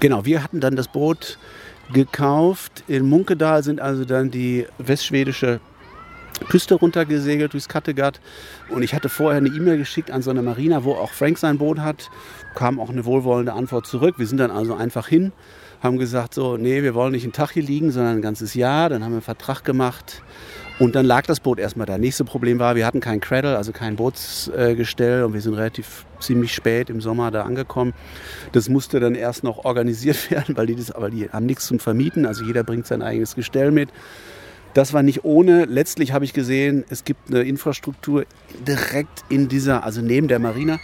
Genau, 0.00 0.24
wir 0.24 0.42
hatten 0.42 0.60
dann 0.60 0.74
das 0.74 0.88
Boot 0.88 1.38
gekauft. 1.92 2.84
In 2.88 3.08
Munkedal 3.08 3.62
sind 3.62 3.80
also 3.80 4.04
dann 4.04 4.30
die 4.30 4.66
westschwedische 4.78 5.60
Küste 6.48 6.74
runtergesegelt 6.74 7.52
durchs 7.52 7.68
Kattegat. 7.68 8.20
Und 8.68 8.82
ich 8.82 8.94
hatte 8.94 9.08
vorher 9.08 9.38
eine 9.38 9.48
E-Mail 9.48 9.78
geschickt 9.78 10.10
an 10.10 10.22
so 10.22 10.30
eine 10.30 10.42
Marina, 10.42 10.84
wo 10.84 10.94
auch 10.94 11.12
Frank 11.12 11.38
sein 11.38 11.58
Boot 11.58 11.78
hat. 11.78 12.10
Kam 12.54 12.80
auch 12.80 12.90
eine 12.90 13.04
wohlwollende 13.04 13.52
Antwort 13.52 13.86
zurück. 13.86 14.14
Wir 14.18 14.26
sind 14.26 14.38
dann 14.38 14.50
also 14.50 14.74
einfach 14.74 15.06
hin, 15.06 15.32
haben 15.80 15.98
gesagt, 15.98 16.34
so, 16.34 16.56
nee, 16.56 16.82
wir 16.82 16.94
wollen 16.94 17.12
nicht 17.12 17.24
einen 17.24 17.32
Tag 17.32 17.52
hier 17.52 17.62
liegen, 17.62 17.90
sondern 17.90 18.16
ein 18.16 18.22
ganzes 18.22 18.54
Jahr. 18.54 18.88
Dann 18.88 19.02
haben 19.02 19.12
wir 19.12 19.16
einen 19.16 19.22
Vertrag 19.22 19.64
gemacht. 19.64 20.22
Und 20.78 20.94
dann 20.94 21.04
lag 21.04 21.26
das 21.26 21.40
Boot 21.40 21.58
erstmal 21.58 21.86
da. 21.86 21.98
Nächste 21.98 22.24
Problem 22.24 22.58
war, 22.58 22.74
wir 22.74 22.86
hatten 22.86 23.00
kein 23.00 23.20
Cradle, 23.20 23.56
also 23.56 23.70
kein 23.70 23.96
Bootsgestell 23.96 25.24
und 25.24 25.34
wir 25.34 25.42
sind 25.42 25.52
relativ 25.52 26.06
ziemlich 26.20 26.54
spät 26.54 26.88
im 26.88 27.02
Sommer 27.02 27.30
da 27.30 27.42
angekommen. 27.42 27.92
Das 28.52 28.70
musste 28.70 28.98
dann 28.98 29.14
erst 29.14 29.44
noch 29.44 29.64
organisiert 29.64 30.30
werden, 30.30 30.56
weil 30.56 30.66
die, 30.66 30.76
das, 30.76 30.90
aber 30.90 31.10
die 31.10 31.28
haben 31.28 31.44
nichts 31.44 31.66
zum 31.66 31.80
Vermieten. 31.80 32.24
Also 32.24 32.44
jeder 32.44 32.64
bringt 32.64 32.86
sein 32.86 33.02
eigenes 33.02 33.34
Gestell 33.34 33.72
mit. 33.72 33.90
Das 34.72 34.92
war 34.94 35.02
nicht 35.02 35.24
ohne. 35.24 35.66
Letztlich 35.66 36.12
habe 36.12 36.24
ich 36.24 36.32
gesehen, 36.32 36.84
es 36.88 37.04
gibt 37.04 37.28
eine 37.28 37.42
Infrastruktur 37.42 38.24
direkt 38.66 39.24
in 39.28 39.48
dieser, 39.48 39.84
also 39.84 40.00
neben 40.00 40.28
der 40.28 40.38
Marina. 40.38 40.78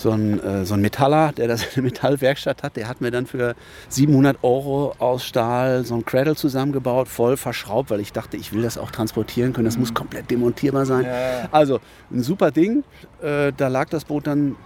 So 0.00 0.12
ein, 0.12 0.42
äh, 0.42 0.64
so 0.64 0.74
ein 0.74 0.80
Metaller, 0.80 1.32
der 1.32 1.48
da 1.48 1.56
seine 1.58 1.82
Metallwerkstatt 1.82 2.62
hat, 2.62 2.76
der 2.76 2.88
hat 2.88 3.02
mir 3.02 3.10
dann 3.10 3.26
für 3.26 3.54
700 3.88 4.38
Euro 4.42 4.94
aus 4.98 5.24
Stahl 5.24 5.84
so 5.84 5.94
ein 5.94 6.06
Cradle 6.06 6.36
zusammengebaut, 6.36 7.06
voll 7.06 7.36
verschraubt, 7.36 7.90
weil 7.90 8.00
ich 8.00 8.12
dachte, 8.12 8.38
ich 8.38 8.52
will 8.52 8.62
das 8.62 8.78
auch 8.78 8.90
transportieren 8.90 9.52
können. 9.52 9.66
Das 9.66 9.78
muss 9.78 9.92
komplett 9.92 10.30
demontierbar 10.30 10.86
sein. 10.86 11.04
Ja. 11.04 11.48
Also 11.50 11.80
ein 12.10 12.22
super 12.22 12.50
Ding. 12.50 12.82
Äh, 13.22 13.52
da 13.54 13.68
lag 13.68 13.90
das 13.90 14.06
Boot 14.06 14.26
dann 14.26 14.56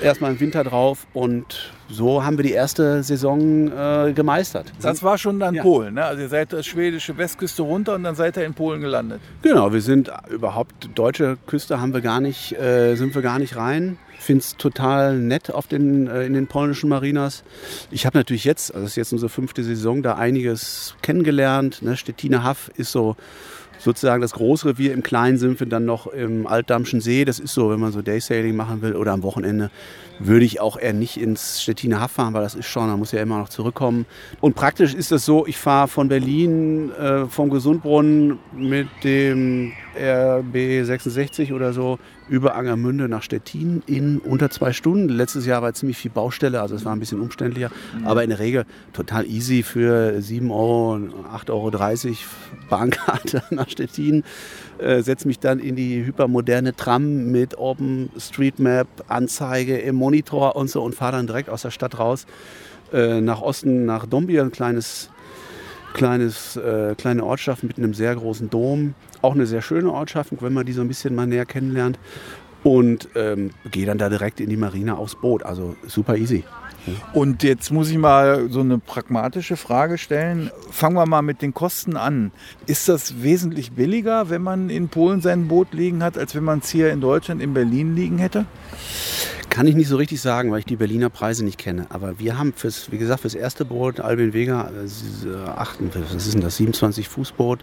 erstmal 0.00 0.32
im 0.32 0.40
Winter 0.40 0.64
drauf 0.64 1.06
und 1.12 1.72
so 1.88 2.24
haben 2.24 2.36
wir 2.36 2.42
die 2.42 2.52
erste 2.52 3.02
Saison 3.02 3.70
äh, 3.70 4.12
gemeistert. 4.12 4.72
Das 4.80 5.02
war 5.02 5.18
schon 5.18 5.38
dann 5.38 5.54
ja. 5.54 5.62
Polen, 5.62 5.94
ne? 5.94 6.04
Also 6.04 6.22
ihr 6.22 6.28
seid 6.28 6.52
die 6.52 6.62
schwedische 6.62 7.16
Westküste 7.16 7.62
runter 7.62 7.94
und 7.94 8.04
dann 8.04 8.14
seid 8.14 8.36
ihr 8.36 8.44
in 8.44 8.54
Polen 8.54 8.80
gelandet. 8.80 9.20
Genau, 9.42 9.72
wir 9.72 9.80
sind 9.80 10.10
überhaupt 10.28 10.90
deutsche 10.94 11.38
Küste 11.46 11.80
haben 11.80 11.94
wir 11.94 12.00
gar 12.00 12.20
nicht, 12.20 12.52
äh, 12.58 12.94
sind 12.96 13.14
wir 13.14 13.22
gar 13.22 13.38
nicht 13.38 13.56
rein. 13.56 13.98
Finde 14.18 14.40
es 14.40 14.56
total 14.56 15.18
nett 15.18 15.50
auf 15.52 15.66
den, 15.66 16.06
äh, 16.06 16.24
in 16.24 16.32
den 16.32 16.46
polnischen 16.46 16.88
Marinas. 16.88 17.44
Ich 17.90 18.06
habe 18.06 18.18
natürlich 18.18 18.44
jetzt, 18.44 18.74
also 18.74 18.84
das 18.84 18.92
ist 18.92 18.96
jetzt 18.96 19.12
unsere 19.12 19.28
fünfte 19.28 19.62
Saison, 19.62 20.02
da 20.02 20.16
einiges 20.16 20.96
kennengelernt. 21.02 21.82
Ne? 21.82 21.96
Stettiner 21.96 22.42
Haff 22.42 22.70
ist 22.76 22.92
so 22.92 23.16
sozusagen 23.78 24.22
das 24.22 24.32
Großrevier. 24.32 24.92
Im 24.92 25.02
Kleinen 25.02 25.38
sind 25.38 25.60
dann 25.72 25.84
noch 25.84 26.06
im 26.06 26.46
Altdammschen 26.46 27.00
See. 27.00 27.24
Das 27.24 27.38
ist 27.38 27.54
so, 27.54 27.70
wenn 27.70 27.80
man 27.80 27.92
so 27.92 28.02
Daysailing 28.02 28.56
machen 28.56 28.82
will 28.82 28.96
oder 28.96 29.12
am 29.12 29.22
Wochenende 29.22 29.70
würde 30.18 30.44
ich 30.44 30.60
auch 30.60 30.78
eher 30.78 30.92
nicht 30.92 31.20
ins 31.20 31.62
Stettiner 31.62 32.00
Haff 32.00 32.12
fahren, 32.12 32.34
weil 32.34 32.42
das 32.42 32.54
ist 32.54 32.66
schon, 32.66 32.88
da 32.88 32.96
muss 32.96 33.12
ja 33.12 33.20
immer 33.20 33.38
noch 33.38 33.48
zurückkommen. 33.48 34.06
Und 34.40 34.54
praktisch 34.54 34.94
ist 34.94 35.12
es 35.12 35.24
so, 35.24 35.46
ich 35.46 35.58
fahre 35.58 35.88
von 35.88 36.08
Berlin 36.08 36.90
äh, 36.92 37.26
vom 37.26 37.50
Gesundbrunnen 37.50 38.38
mit 38.54 38.88
dem 39.04 39.72
RB 39.98 40.84
66 40.84 41.52
oder 41.52 41.72
so 41.72 41.98
über 42.28 42.54
Angermünde 42.54 43.08
nach 43.08 43.22
Stettin 43.22 43.82
in 43.86 44.18
unter 44.18 44.50
zwei 44.50 44.72
Stunden. 44.72 45.08
Letztes 45.08 45.46
Jahr 45.46 45.62
war 45.62 45.72
ziemlich 45.74 45.96
viel 45.96 46.10
Baustelle, 46.10 46.60
also 46.60 46.74
es 46.74 46.84
war 46.84 46.92
ein 46.92 47.00
bisschen 47.00 47.20
umständlicher, 47.20 47.70
mhm. 47.98 48.06
aber 48.06 48.24
in 48.24 48.30
der 48.30 48.38
Regel 48.38 48.66
total 48.92 49.26
easy 49.26 49.62
für 49.62 50.20
7 50.20 50.50
Euro, 50.50 50.96
8,30 50.96 51.50
Euro 51.50 51.70
Bahnkarte 52.68 53.42
nach 53.50 53.68
Stettin 53.68 54.24
äh, 54.78 55.02
setze 55.02 55.26
mich 55.26 55.38
dann 55.38 55.58
in 55.58 55.76
die 55.76 56.04
hypermoderne 56.04 56.74
Tram 56.74 57.30
mit 57.30 57.58
OpenStreetMap, 57.58 58.86
Anzeige 59.08 59.78
im 59.78 59.96
Monitor 59.96 60.56
und 60.56 60.70
so 60.70 60.82
und 60.82 60.94
fahre 60.94 61.12
dann 61.12 61.26
direkt 61.26 61.48
aus 61.48 61.62
der 61.62 61.70
Stadt 61.70 61.98
raus 61.98 62.26
äh, 62.92 63.20
nach 63.20 63.40
Osten, 63.40 63.84
nach 63.84 64.06
Dombia, 64.06 64.42
ein 64.42 64.52
kleines, 64.52 65.10
kleines, 65.92 66.56
äh, 66.56 66.94
kleine 66.96 67.24
Ortschaft 67.24 67.62
mit 67.62 67.78
einem 67.78 67.94
sehr 67.94 68.14
großen 68.14 68.50
Dom. 68.50 68.94
Auch 69.22 69.34
eine 69.34 69.46
sehr 69.46 69.62
schöne 69.62 69.92
Ortschaft, 69.92 70.30
wenn 70.40 70.52
man 70.52 70.66
die 70.66 70.72
so 70.72 70.82
ein 70.82 70.88
bisschen 70.88 71.14
mal 71.14 71.26
näher 71.26 71.46
kennenlernt. 71.46 71.98
Und 72.62 73.08
ähm, 73.14 73.50
gehe 73.70 73.86
dann 73.86 73.98
da 73.98 74.08
direkt 74.08 74.40
in 74.40 74.50
die 74.50 74.56
Marine 74.56 74.98
aufs 74.98 75.14
Boot. 75.14 75.44
Also 75.44 75.76
super 75.86 76.16
easy. 76.16 76.42
Und 77.12 77.42
jetzt 77.42 77.70
muss 77.70 77.90
ich 77.90 77.98
mal 77.98 78.48
so 78.50 78.60
eine 78.60 78.78
pragmatische 78.78 79.56
Frage 79.56 79.98
stellen. 79.98 80.50
Fangen 80.70 80.96
wir 80.96 81.06
mal 81.06 81.22
mit 81.22 81.42
den 81.42 81.54
Kosten 81.54 81.96
an. 81.96 82.32
Ist 82.66 82.88
das 82.88 83.22
wesentlich 83.22 83.72
billiger, 83.72 84.30
wenn 84.30 84.42
man 84.42 84.70
in 84.70 84.88
Polen 84.88 85.20
sein 85.20 85.48
Boot 85.48 85.72
liegen 85.72 86.02
hat, 86.02 86.16
als 86.18 86.34
wenn 86.34 86.44
man 86.44 86.60
es 86.60 86.68
hier 86.68 86.92
in 86.92 87.00
Deutschland, 87.00 87.42
in 87.42 87.54
Berlin 87.54 87.94
liegen 87.96 88.18
hätte? 88.18 88.46
Kann 89.50 89.66
ich 89.66 89.74
nicht 89.74 89.88
so 89.88 89.96
richtig 89.96 90.20
sagen, 90.20 90.50
weil 90.50 90.58
ich 90.58 90.66
die 90.66 90.76
Berliner 90.76 91.08
Preise 91.08 91.44
nicht 91.44 91.56
kenne. 91.58 91.86
Aber 91.88 92.18
wir 92.18 92.38
haben 92.38 92.52
fürs, 92.52 92.92
wie 92.92 92.98
gesagt, 92.98 93.22
fürs 93.22 93.34
erste 93.34 93.64
Boot, 93.64 94.00
Albin 94.00 94.34
Vega, 94.34 94.70
äh, 94.70 95.48
achten, 95.48 95.90
was 95.94 96.26
ist 96.26 96.34
denn 96.34 96.42
das, 96.42 96.56
27 96.58 97.08
Fußboot, 97.08 97.60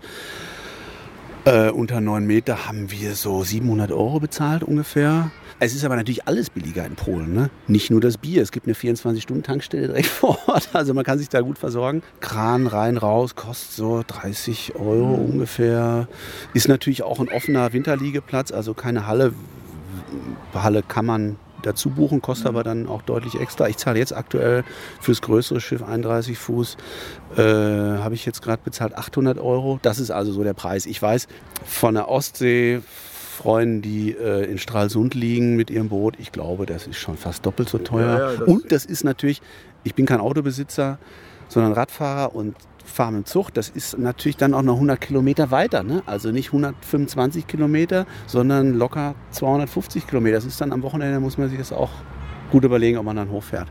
äh, 1.45 1.69
unter 1.69 2.01
9 2.01 2.25
Meter 2.25 2.67
haben 2.67 2.91
wir 2.91 3.15
so 3.15 3.43
700 3.43 3.91
Euro 3.91 4.19
bezahlt 4.19 4.63
ungefähr. 4.63 5.32
Es 5.60 5.73
ist 5.73 5.86
aber 5.86 5.95
natürlich 5.95 6.27
alles 6.27 6.49
billiger 6.49 6.86
in 6.86 6.95
Polen. 6.95 7.34
Ne? 7.34 7.49
Nicht 7.67 7.89
nur 7.89 8.01
das 8.01 8.17
Bier. 8.17 8.41
Es 8.41 8.51
gibt 8.51 8.65
eine 8.65 8.75
24-Stunden-Tankstelle 8.75 9.88
direkt 9.88 10.08
vor 10.10 10.38
Ort. 10.47 10.69
Also 10.73 10.93
man 10.93 11.03
kann 11.03 11.19
sich 11.19 11.29
da 11.29 11.41
gut 11.41 11.58
versorgen. 11.58 12.01
Kran 12.19 12.67
rein, 12.67 12.97
raus, 12.97 13.36
kostet 13.36 13.71
so 13.71 14.03
30 14.06 14.75
Euro 14.75 15.13
ungefähr. 15.13 16.08
Ist 16.53 16.67
natürlich 16.67 17.03
auch 17.03 17.19
ein 17.19 17.29
offener 17.29 17.71
Winterliegeplatz, 17.73 18.51
also 18.51 18.73
keine 18.73 19.08
Halle. 19.08 19.34
Halle 20.53 20.84
kann 20.84 21.06
man 21.06 21.38
dazu 21.65 21.89
buchen, 21.89 22.21
kostet 22.21 22.47
aber 22.47 22.63
dann 22.63 22.88
auch 22.88 23.02
deutlich 23.02 23.39
extra. 23.39 23.67
Ich 23.67 23.78
zahle 23.78 23.99
jetzt 23.99 24.15
aktuell 24.15 24.63
fürs 25.02 25.21
größere 25.21 25.60
Schiff 25.60 25.82
31 25.84 26.38
Fuß, 26.38 26.78
äh, 27.38 27.41
habe 27.41 28.15
ich 28.15 28.26
jetzt 28.26 28.41
gerade 28.41 28.62
bezahlt 28.63 28.95
800 28.95 29.39
Euro. 29.39 29.80
Das 29.82 29.99
ist 29.99 30.12
also 30.12 30.32
so 30.32 30.43
der 30.43 30.54
Preis. 30.54 30.86
Ich 30.86 31.02
weiß 31.02 31.28
von 31.65 31.95
der 31.95 32.10
Ostsee 32.10 32.82
Freunden, 33.34 33.82
die 33.82 34.12
äh, 34.12 34.45
in 34.45 34.60
Stralsund 34.60 35.15
liegen 35.15 35.56
mit 35.56 35.71
ihrem 35.71 35.89
Boot. 35.89 36.15
Ich 36.19 36.32
glaube, 36.32 36.65
das 36.67 36.86
ist 36.86 36.97
schon 36.97 37.17
fast 37.17 37.45
doppelt 37.45 37.67
so 37.67 37.80
teuer. 37.80 38.06
Ja, 38.19 38.32
ja, 38.32 38.38
das- 38.38 38.47
und 38.47 38.71
das 38.71 38.86
ist 38.86 39.04
natürlich, 39.04 39.41
ich 39.84 39.95
bin 39.95 40.06
kein 40.06 40.19
Autobesitzer, 40.19 40.99
sondern 41.49 41.73
Radfahrer 41.73 42.36
und 42.36 42.56
mit 42.84 43.26
dem 43.26 43.26
Zug. 43.26 43.54
Das 43.54 43.69
ist 43.69 43.98
natürlich 43.98 44.38
dann 44.38 44.54
auch 44.54 44.62
noch 44.62 44.76
100 44.76 45.00
Kilometer 45.00 45.52
weiter. 45.52 45.84
Ne? 45.84 46.04
Also 46.06 46.32
nicht 46.32 46.48
125 46.48 47.48
Kilometer, 47.48 48.06
sondern 48.28 48.74
locker 48.74 49.15
250 49.32 50.08
Kilometer. 50.08 50.36
Das 50.36 50.46
ist 50.46 50.60
dann 50.62 50.72
am 50.72 50.84
Wochenende, 50.84 51.19
muss 51.19 51.38
man 51.38 51.50
sich 51.50 51.58
das 51.58 51.74
auch 51.74 51.89
gut 52.54 52.63
überlegen, 52.66 53.00
ob 53.00 53.06
man 53.06 53.16
dann 53.16 53.32
hochfährt. 53.32 53.68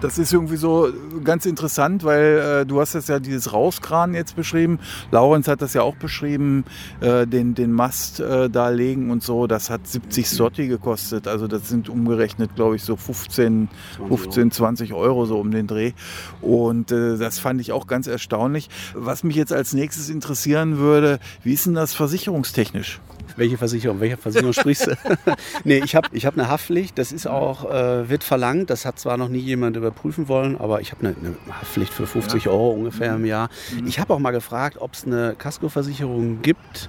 Das 0.00 0.16
ist 0.16 0.32
irgendwie 0.32 0.56
so 0.56 0.88
ganz 1.22 1.44
interessant, 1.44 2.02
weil 2.02 2.62
äh, 2.62 2.66
du 2.66 2.80
hast 2.80 2.94
jetzt 2.94 3.10
ja 3.10 3.18
dieses 3.18 3.52
Rauskran 3.52 4.14
jetzt 4.14 4.36
beschrieben. 4.36 4.78
Laurenz 5.10 5.48
hat 5.48 5.60
das 5.60 5.74
ja 5.74 5.82
auch 5.82 5.94
beschrieben, 5.96 6.64
äh, 7.02 7.26
den, 7.26 7.54
den 7.54 7.72
Mast 7.72 8.20
äh, 8.20 8.48
da 8.48 8.70
legen 8.70 9.10
und 9.10 9.22
so. 9.22 9.46
Das 9.46 9.68
hat 9.68 9.86
70 9.86 10.30
Sotti 10.30 10.66
gekostet. 10.66 11.28
Also 11.28 11.46
das 11.46 11.68
sind 11.68 11.90
umgerechnet, 11.90 12.54
glaube 12.56 12.76
ich, 12.76 12.82
so 12.82 12.96
15, 12.96 13.68
15, 14.08 14.50
20 14.50 14.94
Euro 14.94 15.26
so 15.26 15.38
um 15.38 15.50
den 15.50 15.66
Dreh. 15.66 15.92
Und 16.40 16.90
äh, 16.90 17.18
das 17.18 17.38
fand 17.38 17.60
ich 17.60 17.72
auch 17.72 17.86
ganz 17.86 18.06
erstaunlich. 18.06 18.70
Was 18.94 19.24
mich 19.24 19.36
jetzt 19.36 19.52
als 19.52 19.74
nächstes 19.74 20.08
interessieren 20.08 20.78
würde, 20.78 21.18
wie 21.42 21.52
ist 21.52 21.66
denn 21.66 21.74
das 21.74 21.92
versicherungstechnisch? 21.92 23.00
Welche 23.36 23.58
Versicherung? 23.58 24.00
Welche 24.00 24.16
Versicherung 24.16 24.52
sprichst 24.52 24.86
du? 24.86 24.96
nee, 25.64 25.78
ich 25.84 25.94
habe 25.94 26.08
ich 26.12 26.26
hab 26.26 26.34
eine 26.34 26.48
Haftpflicht. 26.48 26.98
Das 26.98 27.12
ist 27.12 27.26
auch, 27.26 27.70
äh, 27.70 28.08
wird 28.08 28.24
verlangt. 28.24 28.70
Das 28.70 28.84
hat 28.84 28.98
zwar 28.98 29.16
noch 29.16 29.28
nie 29.28 29.38
jemand 29.38 29.76
überprüfen 29.76 30.28
wollen, 30.28 30.56
aber 30.58 30.80
ich 30.80 30.92
habe 30.92 31.06
eine, 31.06 31.16
eine 31.16 31.60
Haftpflicht 31.60 31.92
für 31.92 32.06
50 32.06 32.48
Euro 32.48 32.70
ungefähr 32.70 33.14
im 33.14 33.24
Jahr. 33.24 33.48
Ich 33.86 33.98
habe 33.98 34.14
auch 34.14 34.18
mal 34.18 34.30
gefragt, 34.30 34.76
ob 34.78 34.94
es 34.94 35.04
eine 35.04 35.34
Kaskoversicherung 35.36 36.42
gibt 36.42 36.88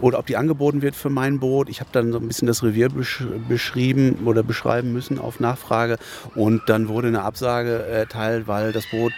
oder 0.00 0.18
ob 0.18 0.26
die 0.26 0.36
angeboten 0.36 0.82
wird 0.82 0.96
für 0.96 1.10
mein 1.10 1.40
Boot. 1.40 1.68
Ich 1.68 1.80
habe 1.80 1.90
dann 1.92 2.12
so 2.12 2.18
ein 2.18 2.26
bisschen 2.26 2.46
das 2.46 2.62
Revier 2.62 2.88
besch 2.88 3.24
beschrieben 3.48 4.20
oder 4.24 4.42
beschreiben 4.42 4.92
müssen 4.92 5.18
auf 5.18 5.40
Nachfrage. 5.40 5.98
Und 6.34 6.62
dann 6.66 6.88
wurde 6.88 7.08
eine 7.08 7.22
Absage 7.22 7.82
erteilt, 7.82 8.48
weil 8.48 8.72
das 8.72 8.86
Boot 8.86 9.12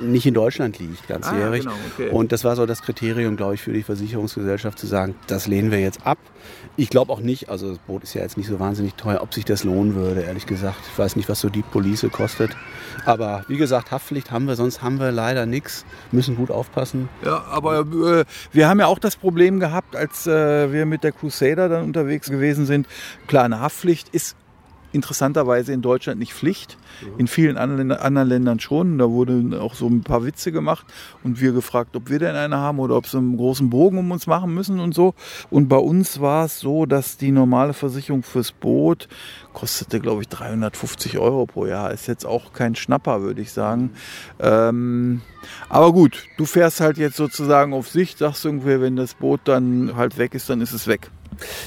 nicht 0.00 0.26
in 0.26 0.34
Deutschland 0.34 0.78
liegt, 0.78 1.06
ganzjährig. 1.08 1.66
Ah, 1.66 1.70
genau, 1.70 1.74
okay. 1.92 2.10
Und 2.10 2.32
das 2.32 2.44
war 2.44 2.56
so 2.56 2.66
das 2.66 2.82
Kriterium, 2.82 3.36
glaube 3.36 3.54
ich, 3.54 3.62
für 3.62 3.72
die 3.72 3.82
Versicherungsgesellschaft 3.82 4.78
zu 4.78 4.86
sagen, 4.86 5.14
das 5.26 5.46
lehnen 5.46 5.70
wir 5.70 5.80
jetzt 5.80 6.06
ab. 6.06 6.18
Ich 6.76 6.90
glaube 6.90 7.12
auch 7.12 7.20
nicht, 7.20 7.48
also 7.48 7.70
das 7.70 7.78
Boot 7.78 8.02
ist 8.02 8.14
ja 8.14 8.22
jetzt 8.22 8.36
nicht 8.36 8.48
so 8.48 8.60
wahnsinnig 8.60 8.94
teuer, 8.94 9.22
ob 9.22 9.32
sich 9.32 9.44
das 9.44 9.64
lohnen 9.64 9.94
würde, 9.94 10.22
ehrlich 10.22 10.46
gesagt. 10.46 10.80
Ich 10.92 10.98
weiß 10.98 11.16
nicht, 11.16 11.28
was 11.28 11.40
so 11.40 11.48
die 11.48 11.62
Police 11.62 12.06
kostet. 12.10 12.50
Aber 13.06 13.44
wie 13.48 13.56
gesagt, 13.56 13.90
Haftpflicht 13.90 14.30
haben 14.30 14.46
wir, 14.46 14.56
sonst 14.56 14.82
haben 14.82 14.98
wir 14.98 15.12
leider 15.12 15.46
nichts. 15.46 15.84
Müssen 16.12 16.36
gut 16.36 16.50
aufpassen. 16.50 17.08
Ja, 17.24 17.44
aber 17.50 17.80
äh, 17.80 18.24
wir 18.52 18.68
haben 18.68 18.80
ja 18.80 18.86
auch 18.86 18.98
das 18.98 19.16
Problem 19.16 19.60
gehabt, 19.60 19.96
als 19.96 20.26
äh, 20.26 20.72
wir 20.72 20.86
mit 20.86 21.04
der 21.04 21.12
Crusader 21.12 21.68
dann 21.68 21.84
unterwegs 21.84 22.30
gewesen 22.30 22.66
sind. 22.66 22.86
Klar, 23.26 23.44
eine 23.44 23.60
Haftpflicht 23.60 24.08
ist 24.10 24.36
interessanterweise 24.94 25.72
in 25.72 25.82
Deutschland 25.82 26.18
nicht 26.18 26.32
Pflicht. 26.32 26.78
In 27.18 27.26
vielen 27.26 27.56
anderen, 27.56 28.28
Ländern 28.28 28.60
schon. 28.60 28.98
Da 28.98 29.10
wurden 29.10 29.52
auch 29.54 29.74
so 29.74 29.86
ein 29.86 30.02
paar 30.02 30.24
Witze 30.24 30.52
gemacht 30.52 30.86
und 31.22 31.40
wir 31.40 31.52
gefragt, 31.52 31.96
ob 31.96 32.08
wir 32.08 32.18
denn 32.18 32.36
eine 32.36 32.56
haben 32.56 32.78
oder 32.78 32.96
ob 32.96 33.06
sie 33.06 33.18
einen 33.18 33.36
großen 33.36 33.68
Bogen 33.70 33.98
um 33.98 34.10
uns 34.10 34.26
machen 34.26 34.54
müssen 34.54 34.80
und 34.80 34.94
so. 34.94 35.14
Und 35.50 35.68
bei 35.68 35.76
uns 35.76 36.20
war 36.20 36.44
es 36.44 36.60
so, 36.60 36.86
dass 36.86 37.16
die 37.16 37.32
normale 37.32 37.72
Versicherung 37.72 38.22
fürs 38.22 38.52
Boot 38.52 39.08
kostete, 39.52 40.00
glaube 40.00 40.22
ich, 40.22 40.28
350 40.28 41.18
Euro 41.18 41.46
pro 41.46 41.66
Jahr. 41.66 41.90
Ist 41.90 42.06
jetzt 42.06 42.24
auch 42.26 42.52
kein 42.52 42.74
Schnapper, 42.74 43.22
würde 43.22 43.40
ich 43.40 43.52
sagen. 43.52 43.90
Ähm, 44.40 45.22
aber 45.68 45.92
gut, 45.92 46.24
du 46.36 46.44
fährst 46.46 46.80
halt 46.80 46.98
jetzt 46.98 47.16
sozusagen 47.16 47.72
auf 47.72 47.88
Sicht, 47.88 48.18
sagst 48.18 48.44
irgendwie, 48.44 48.80
wenn 48.80 48.96
das 48.96 49.14
Boot 49.14 49.40
dann 49.44 49.96
halt 49.96 50.18
weg 50.18 50.34
ist, 50.34 50.48
dann 50.50 50.60
ist 50.60 50.72
es 50.72 50.86
weg. 50.86 51.10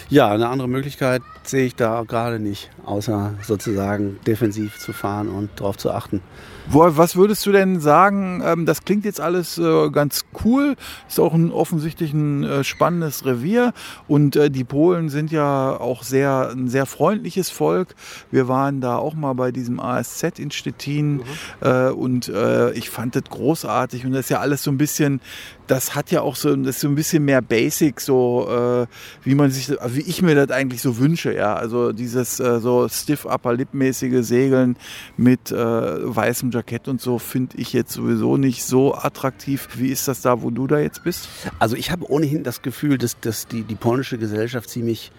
Ja, 0.09 0.29
eine 0.29 0.49
andere 0.49 0.67
Möglichkeit 0.67 1.21
sehe 1.43 1.65
ich 1.65 1.75
da 1.75 2.03
gerade 2.03 2.39
nicht, 2.39 2.69
außer 2.85 3.33
sozusagen 3.41 4.19
defensiv 4.25 4.79
zu 4.79 4.93
fahren 4.93 5.29
und 5.29 5.49
darauf 5.55 5.77
zu 5.77 5.91
achten. 5.91 6.21
Was 6.69 7.15
würdest 7.15 7.45
du 7.45 7.53
denn 7.53 7.79
sagen? 7.79 8.41
Ähm, 8.43 8.65
das 8.65 8.83
klingt 8.83 9.05
jetzt 9.05 9.21
alles 9.21 9.57
äh, 9.57 9.89
ganz 9.89 10.25
cool. 10.43 10.75
Ist 11.07 11.17
auch 11.17 11.33
ein 11.33 11.49
offensichtlich 11.51 12.11
ein 12.13 12.43
äh, 12.43 12.63
spannendes 12.65 13.25
Revier. 13.25 13.73
Und 14.09 14.35
äh, 14.35 14.51
die 14.51 14.65
Polen 14.65 15.07
sind 15.07 15.31
ja 15.31 15.79
auch 15.79 16.03
sehr, 16.03 16.49
ein 16.51 16.67
sehr 16.67 16.85
freundliches 16.85 17.49
Volk. 17.49 17.95
Wir 18.31 18.49
waren 18.49 18.81
da 18.81 18.97
auch 18.97 19.13
mal 19.13 19.33
bei 19.33 19.51
diesem 19.51 19.79
ASZ 19.79 20.39
in 20.39 20.51
Stettin 20.51 21.21
äh, 21.61 21.89
und 21.89 22.31
ich 22.73 22.89
fand 22.89 23.15
das 23.15 23.23
großartig. 23.29 24.05
Und 24.05 24.11
das 24.11 24.21
ist 24.21 24.29
ja 24.29 24.39
alles 24.39 24.63
so 24.63 24.71
ein 24.71 24.77
bisschen, 24.77 25.21
das 25.67 25.95
hat 25.95 26.11
ja 26.11 26.21
auch 26.21 26.35
so, 26.35 26.55
das 26.55 26.79
so 26.79 26.87
ein 26.87 26.95
bisschen 26.95 27.25
mehr 27.25 27.41
Basic, 27.41 27.99
so 27.99 28.47
äh, 28.49 28.87
wie 29.23 29.35
man 29.35 29.51
sich, 29.51 29.69
wie 29.69 30.01
ich 30.01 30.21
mir 30.21 30.35
das 30.35 30.49
eigentlich 30.49 30.81
so 30.81 30.97
wünsche. 30.97 31.33
Ja, 31.33 31.55
also 31.55 31.91
dieses 31.91 32.39
äh, 32.39 32.59
so 32.59 32.87
stiff 32.89 33.25
upper 33.25 33.53
lip 33.53 33.73
mäßige 33.73 34.25
Segeln 34.25 34.77
mit 35.17 35.51
äh, 35.51 35.55
weißem 35.55 36.51
Jackett 36.51 36.87
und 36.87 37.01
so 37.01 37.19
finde 37.19 37.57
ich 37.57 37.73
jetzt 37.73 37.93
sowieso 37.93 38.37
nicht 38.37 38.63
so 38.63 38.95
attraktiv. 38.95 39.67
Wie 39.75 39.89
ist 39.89 40.07
das 40.07 40.21
da, 40.21 40.41
wo 40.41 40.49
du 40.49 40.67
da 40.67 40.79
jetzt 40.79 41.03
bist? 41.03 41.27
Also 41.59 41.75
ich 41.75 41.91
habe 41.91 42.09
ohnehin 42.09 42.43
das 42.43 42.61
Gefühl, 42.61 42.97
dass, 42.97 43.19
dass 43.19 43.47
die, 43.47 43.63
die 43.63 43.75
polnische 43.75 44.17
Gesellschaft 44.17 44.69
ziemlich 44.69 45.11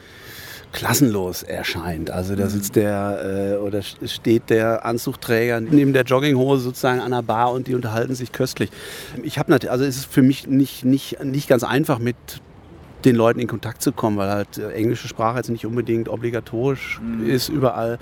klassenlos 0.73 1.43
erscheint. 1.43 2.11
Also 2.11 2.37
da 2.37 2.49
sitzt 2.49 2.77
der 2.77 3.57
äh, 3.59 3.65
oder 3.65 3.83
steht 3.83 4.51
der 4.51 4.85
Anzugträger 4.85 5.61
neben 5.61 5.93
der 5.93 6.03
Jogginghose 6.03 6.63
sozusagen 6.63 7.01
an 7.01 7.11
der 7.11 7.23
Bar 7.23 7.53
und 7.53 7.67
die 7.67 7.75
unterhalten 7.75 8.15
sich 8.15 8.33
köstlich. 8.33 8.71
Ich 9.23 9.39
habe 9.39 9.51
natürlich, 9.51 9.73
also 9.73 9.85
es 9.85 9.97
ist 9.97 10.13
für 10.13 10.23
mich 10.23 10.47
nicht, 10.47 10.85
nicht, 10.85 11.23
nicht 11.25 11.49
ganz 11.49 11.65
einfach 11.65 11.99
mit 11.99 12.17
den 13.05 13.17
Leuten 13.17 13.41
in 13.41 13.47
Kontakt 13.47 13.83
zu 13.83 13.93
kommen, 13.93 14.17
weil 14.17 14.29
halt 14.29 14.59
äh, 14.59 14.73
englische 14.73 15.09
Sprache 15.09 15.39
jetzt 15.39 15.51
nicht 15.51 15.67
unbedingt 15.67 16.09
obligatorisch 16.09 17.01
ist 17.27 17.49
überall. 17.49 17.99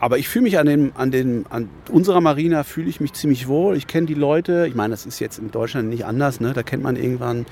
Aber 0.00 0.18
ich 0.18 0.28
fühle 0.28 0.42
mich 0.42 0.58
an, 0.58 0.66
dem, 0.66 0.92
an, 0.96 1.10
den, 1.10 1.46
an 1.48 1.70
unserer 1.90 2.20
Marina 2.20 2.62
fühle 2.64 2.90
ich 2.90 3.00
mich 3.00 3.12
ziemlich 3.12 3.48
wohl. 3.48 3.76
Ich 3.76 3.86
kenne 3.86 4.06
die 4.06 4.14
Leute. 4.14 4.66
Ich 4.68 4.74
meine, 4.74 4.90
das 4.90 5.06
ist 5.06 5.18
jetzt 5.18 5.38
in 5.38 5.50
Deutschland 5.50 5.88
nicht 5.88 6.04
anders. 6.04 6.40
Ne? 6.40 6.52
Da 6.52 6.62
kennt 6.62 6.82
man 6.82 6.96
irgendwann 6.96 7.46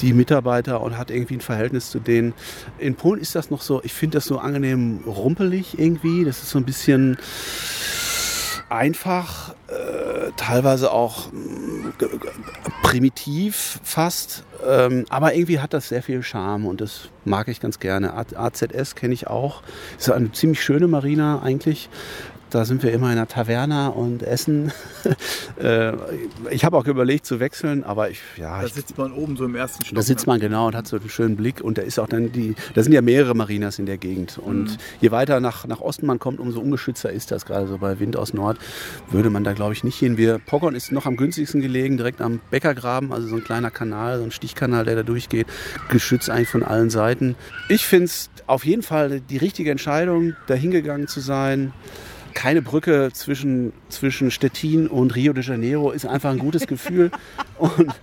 die 0.00 0.12
Mitarbeiter 0.12 0.80
und 0.82 0.98
hat 0.98 1.10
irgendwie 1.10 1.34
ein 1.34 1.40
Verhältnis 1.40 1.90
zu 1.90 2.00
denen. 2.00 2.32
In 2.78 2.96
Polen 2.96 3.20
ist 3.20 3.34
das 3.34 3.50
noch 3.50 3.62
so, 3.62 3.80
ich 3.84 3.92
finde 3.92 4.16
das 4.16 4.24
so 4.24 4.38
angenehm 4.38 5.00
rumpelig 5.06 5.78
irgendwie. 5.78 6.24
Das 6.24 6.42
ist 6.42 6.50
so 6.50 6.58
ein 6.58 6.64
bisschen 6.64 7.16
einfach, 8.68 9.54
äh, 9.68 10.30
teilweise 10.36 10.90
auch 10.92 11.30
g- 11.98 12.06
primitiv 12.82 13.80
fast. 13.82 14.44
Ähm, 14.66 15.04
aber 15.10 15.34
irgendwie 15.34 15.60
hat 15.60 15.72
das 15.74 15.88
sehr 15.88 16.02
viel 16.02 16.22
Charme 16.22 16.66
und 16.66 16.80
das 16.80 17.08
mag 17.24 17.48
ich 17.48 17.60
ganz 17.60 17.78
gerne. 17.80 18.14
AZS 18.14 18.94
kenne 18.94 19.14
ich 19.14 19.26
auch. 19.26 19.62
Ist 19.98 20.10
eine 20.10 20.32
ziemlich 20.32 20.62
schöne 20.62 20.88
Marina 20.88 21.42
eigentlich. 21.42 21.88
Da 22.54 22.64
sind 22.64 22.84
wir 22.84 22.92
immer 22.92 23.06
in 23.10 23.18
einer 23.18 23.26
Taverna 23.26 23.88
und 23.88 24.22
essen. 24.22 24.70
Äh, 25.60 25.92
ich 26.50 26.64
habe 26.64 26.76
auch 26.76 26.84
überlegt 26.86 27.24
zu 27.26 27.38
wechseln, 27.38 27.84
aber 27.84 28.10
ich, 28.10 28.18
ja, 28.36 28.60
Da 28.60 28.66
ich, 28.66 28.72
sitzt 28.72 28.98
man 28.98 29.12
oben 29.12 29.36
so 29.36 29.44
im 29.44 29.54
ersten 29.54 29.84
Stock. 29.84 29.94
da 29.94 30.02
sitzt 30.02 30.26
man 30.26 30.40
genau 30.40 30.66
und 30.66 30.74
hat 30.74 30.88
so 30.88 30.96
einen 30.96 31.08
schönen 31.08 31.36
Blick 31.36 31.60
und 31.60 31.78
da 31.78 31.82
ist 31.82 32.00
auch 32.00 32.08
dann 32.08 32.32
die, 32.32 32.56
da 32.74 32.82
sind 32.82 32.92
ja 32.92 33.02
mehrere 33.02 33.34
Marinas 33.34 33.78
in 33.78 33.86
der 33.86 33.96
Gegend 33.96 34.36
und 34.36 34.64
Mhm. 34.64 34.76
je 35.00 35.10
weiter 35.12 35.38
nach, 35.38 35.64
nach 35.68 35.80
Osten 35.80 36.06
man 36.06 36.18
kommt, 36.18 36.40
umso 36.40 36.60
ungeschützter 36.60 37.12
ist 37.12 37.30
das 37.30 37.46
gerade 37.46 37.68
so 37.68 37.78
bei 37.78 38.00
Wind 38.00 38.16
aus 38.16 38.34
Nord, 38.34 38.58
würde 39.10 39.30
man 39.30 39.44
da 39.44 39.52
glaube 39.52 39.74
ich 39.74 39.84
nicht 39.84 39.96
hin. 39.96 40.16
Wir, 40.16 40.38
Poggern 40.40 40.74
ist 40.74 40.90
noch 40.90 41.06
am 41.06 41.16
günstigsten 41.16 41.60
gelegen, 41.60 41.96
direkt 41.96 42.20
am 42.20 42.40
Bäckergraben, 42.50 43.12
also 43.12 43.28
so 43.28 43.36
ein 43.36 43.44
kleiner 43.44 43.70
Kanal, 43.70 44.18
so 44.18 44.24
ein 44.24 44.32
Stichkanal, 44.32 44.84
der 44.84 44.96
da 44.96 45.02
durchgeht, 45.04 45.46
geschützt 45.88 46.30
eigentlich 46.30 46.48
von 46.48 46.64
allen 46.64 46.90
Seiten. 46.90 47.36
Ich 47.68 47.86
finde 47.86 48.06
es 48.06 48.28
auf 48.48 48.66
jeden 48.66 48.82
Fall 48.82 49.20
die 49.20 49.36
richtige 49.36 49.70
Entscheidung, 49.70 50.34
da 50.48 50.54
hingegangen 50.54 51.06
zu 51.06 51.20
sein. 51.20 51.72
Keine 52.34 52.62
Brücke 52.62 53.10
zwischen, 53.12 53.72
zwischen 53.88 54.30
Stettin 54.30 54.86
und 54.88 55.14
Rio 55.14 55.32
de 55.32 55.42
Janeiro 55.44 55.90
ist 55.92 56.04
einfach 56.06 56.30
ein 56.30 56.38
gutes 56.38 56.66
Gefühl. 56.66 57.10
Und 57.58 57.94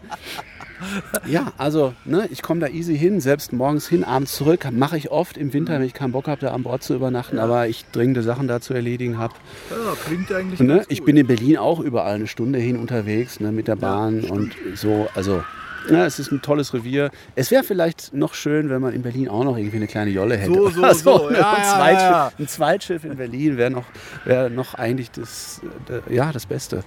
ja, 1.27 1.51
also 1.59 1.93
ne, 2.05 2.27
ich 2.31 2.41
komme 2.41 2.59
da 2.59 2.67
easy 2.67 2.97
hin, 2.97 3.21
selbst 3.21 3.53
morgens 3.53 3.87
hin, 3.87 4.03
abends 4.03 4.33
zurück. 4.33 4.67
Mache 4.71 4.97
ich 4.97 5.11
oft 5.11 5.37
im 5.37 5.53
Winter, 5.53 5.73
wenn 5.73 5.83
ich 5.83 5.93
keinen 5.93 6.11
Bock 6.11 6.27
habe, 6.27 6.41
da 6.41 6.53
an 6.53 6.63
Bord 6.63 6.81
zu 6.81 6.95
übernachten, 6.95 7.37
aber 7.37 7.67
ich 7.67 7.85
dringende 7.91 8.23
Sachen 8.23 8.47
da 8.47 8.61
zu 8.61 8.73
erledigen 8.73 9.17
habe. 9.19 9.33
Ja, 9.69 9.93
klingt 10.05 10.31
eigentlich 10.31 10.59
Ne? 10.59 10.77
ganz 10.77 10.85
Ich 10.89 10.99
gut. 10.99 11.05
bin 11.05 11.17
in 11.17 11.27
Berlin 11.27 11.57
auch 11.57 11.79
überall 11.79 12.15
eine 12.15 12.27
Stunde 12.27 12.57
hin 12.57 12.77
unterwegs 12.77 13.39
ne, 13.39 13.51
mit 13.51 13.67
der 13.67 13.75
Bahn 13.75 14.21
und 14.21 14.53
so. 14.73 15.07
Also 15.13 15.43
Ja, 15.89 16.05
es 16.05 16.19
ist 16.19 16.31
ein 16.31 16.41
tolles 16.41 16.73
Revier. 16.73 17.11
Es 17.35 17.51
wäre 17.51 17.63
vielleicht 17.63 18.13
noch 18.13 18.33
schön, 18.33 18.69
wenn 18.69 18.81
man 18.81 18.93
in 18.93 19.01
Berlin 19.01 19.29
auch 19.29 19.43
noch 19.43 19.57
irgendwie 19.57 19.77
eine 19.77 19.87
kleine 19.87 20.11
Jolle 20.11 20.37
hätte. 20.37 20.53
So, 20.53 20.69
so, 20.69 20.79
Oder 20.79 20.93
so. 20.93 21.27
ein, 21.27 21.35
Ja, 21.35 21.57
ja, 21.57 21.75
Zweitschiff, 21.75 22.09
ja. 22.11 22.31
ein 22.37 22.47
Zweitschiff 22.47 23.03
in 23.05 23.17
Berlin 23.17 23.57
wäre 23.57 23.71
noch, 23.71 23.85
wär 24.25 24.49
noch 24.49 24.75
eigentlich 24.75 25.11
das, 25.11 25.61
äh, 25.89 26.13
ja, 26.13 26.31
das 26.31 26.45
Beste. 26.45 26.83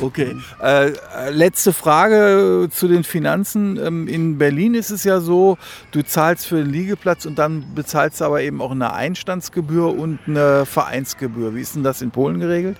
Okay. 0.00 0.34
Äh, 0.62 0.88
äh, 0.88 1.30
letzte 1.30 1.72
Frage 1.72 2.68
zu 2.70 2.88
den 2.88 3.04
Finanzen. 3.04 3.76
Ähm, 3.76 4.08
in 4.08 4.38
Berlin 4.38 4.74
ist 4.74 4.90
es 4.90 5.04
ja 5.04 5.20
so, 5.20 5.58
du 5.90 6.02
zahlst 6.02 6.46
für 6.46 6.56
den 6.56 6.70
Liegeplatz 6.70 7.26
und 7.26 7.38
dann 7.38 7.74
bezahlst 7.74 8.20
du 8.20 8.24
aber 8.24 8.40
eben 8.40 8.62
auch 8.62 8.70
eine 8.70 8.94
Einstandsgebühr 8.94 9.94
und 9.96 10.18
eine 10.26 10.64
Vereinsgebühr. 10.64 11.54
Wie 11.54 11.60
ist 11.60 11.74
denn 11.74 11.82
das 11.82 12.00
in 12.00 12.10
Polen 12.10 12.40
geregelt? 12.40 12.78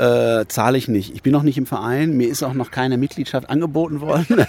Äh, 0.00 0.46
zahle 0.48 0.78
ich 0.78 0.88
nicht. 0.88 1.14
Ich 1.14 1.22
bin 1.22 1.32
noch 1.32 1.42
nicht 1.42 1.58
im 1.58 1.66
Verein. 1.66 2.16
Mir 2.16 2.28
ist 2.28 2.42
auch 2.42 2.54
noch 2.54 2.70
keine 2.70 2.96
Mitgliedschaft 2.96 3.50
angeboten 3.50 4.00
worden. 4.00 4.26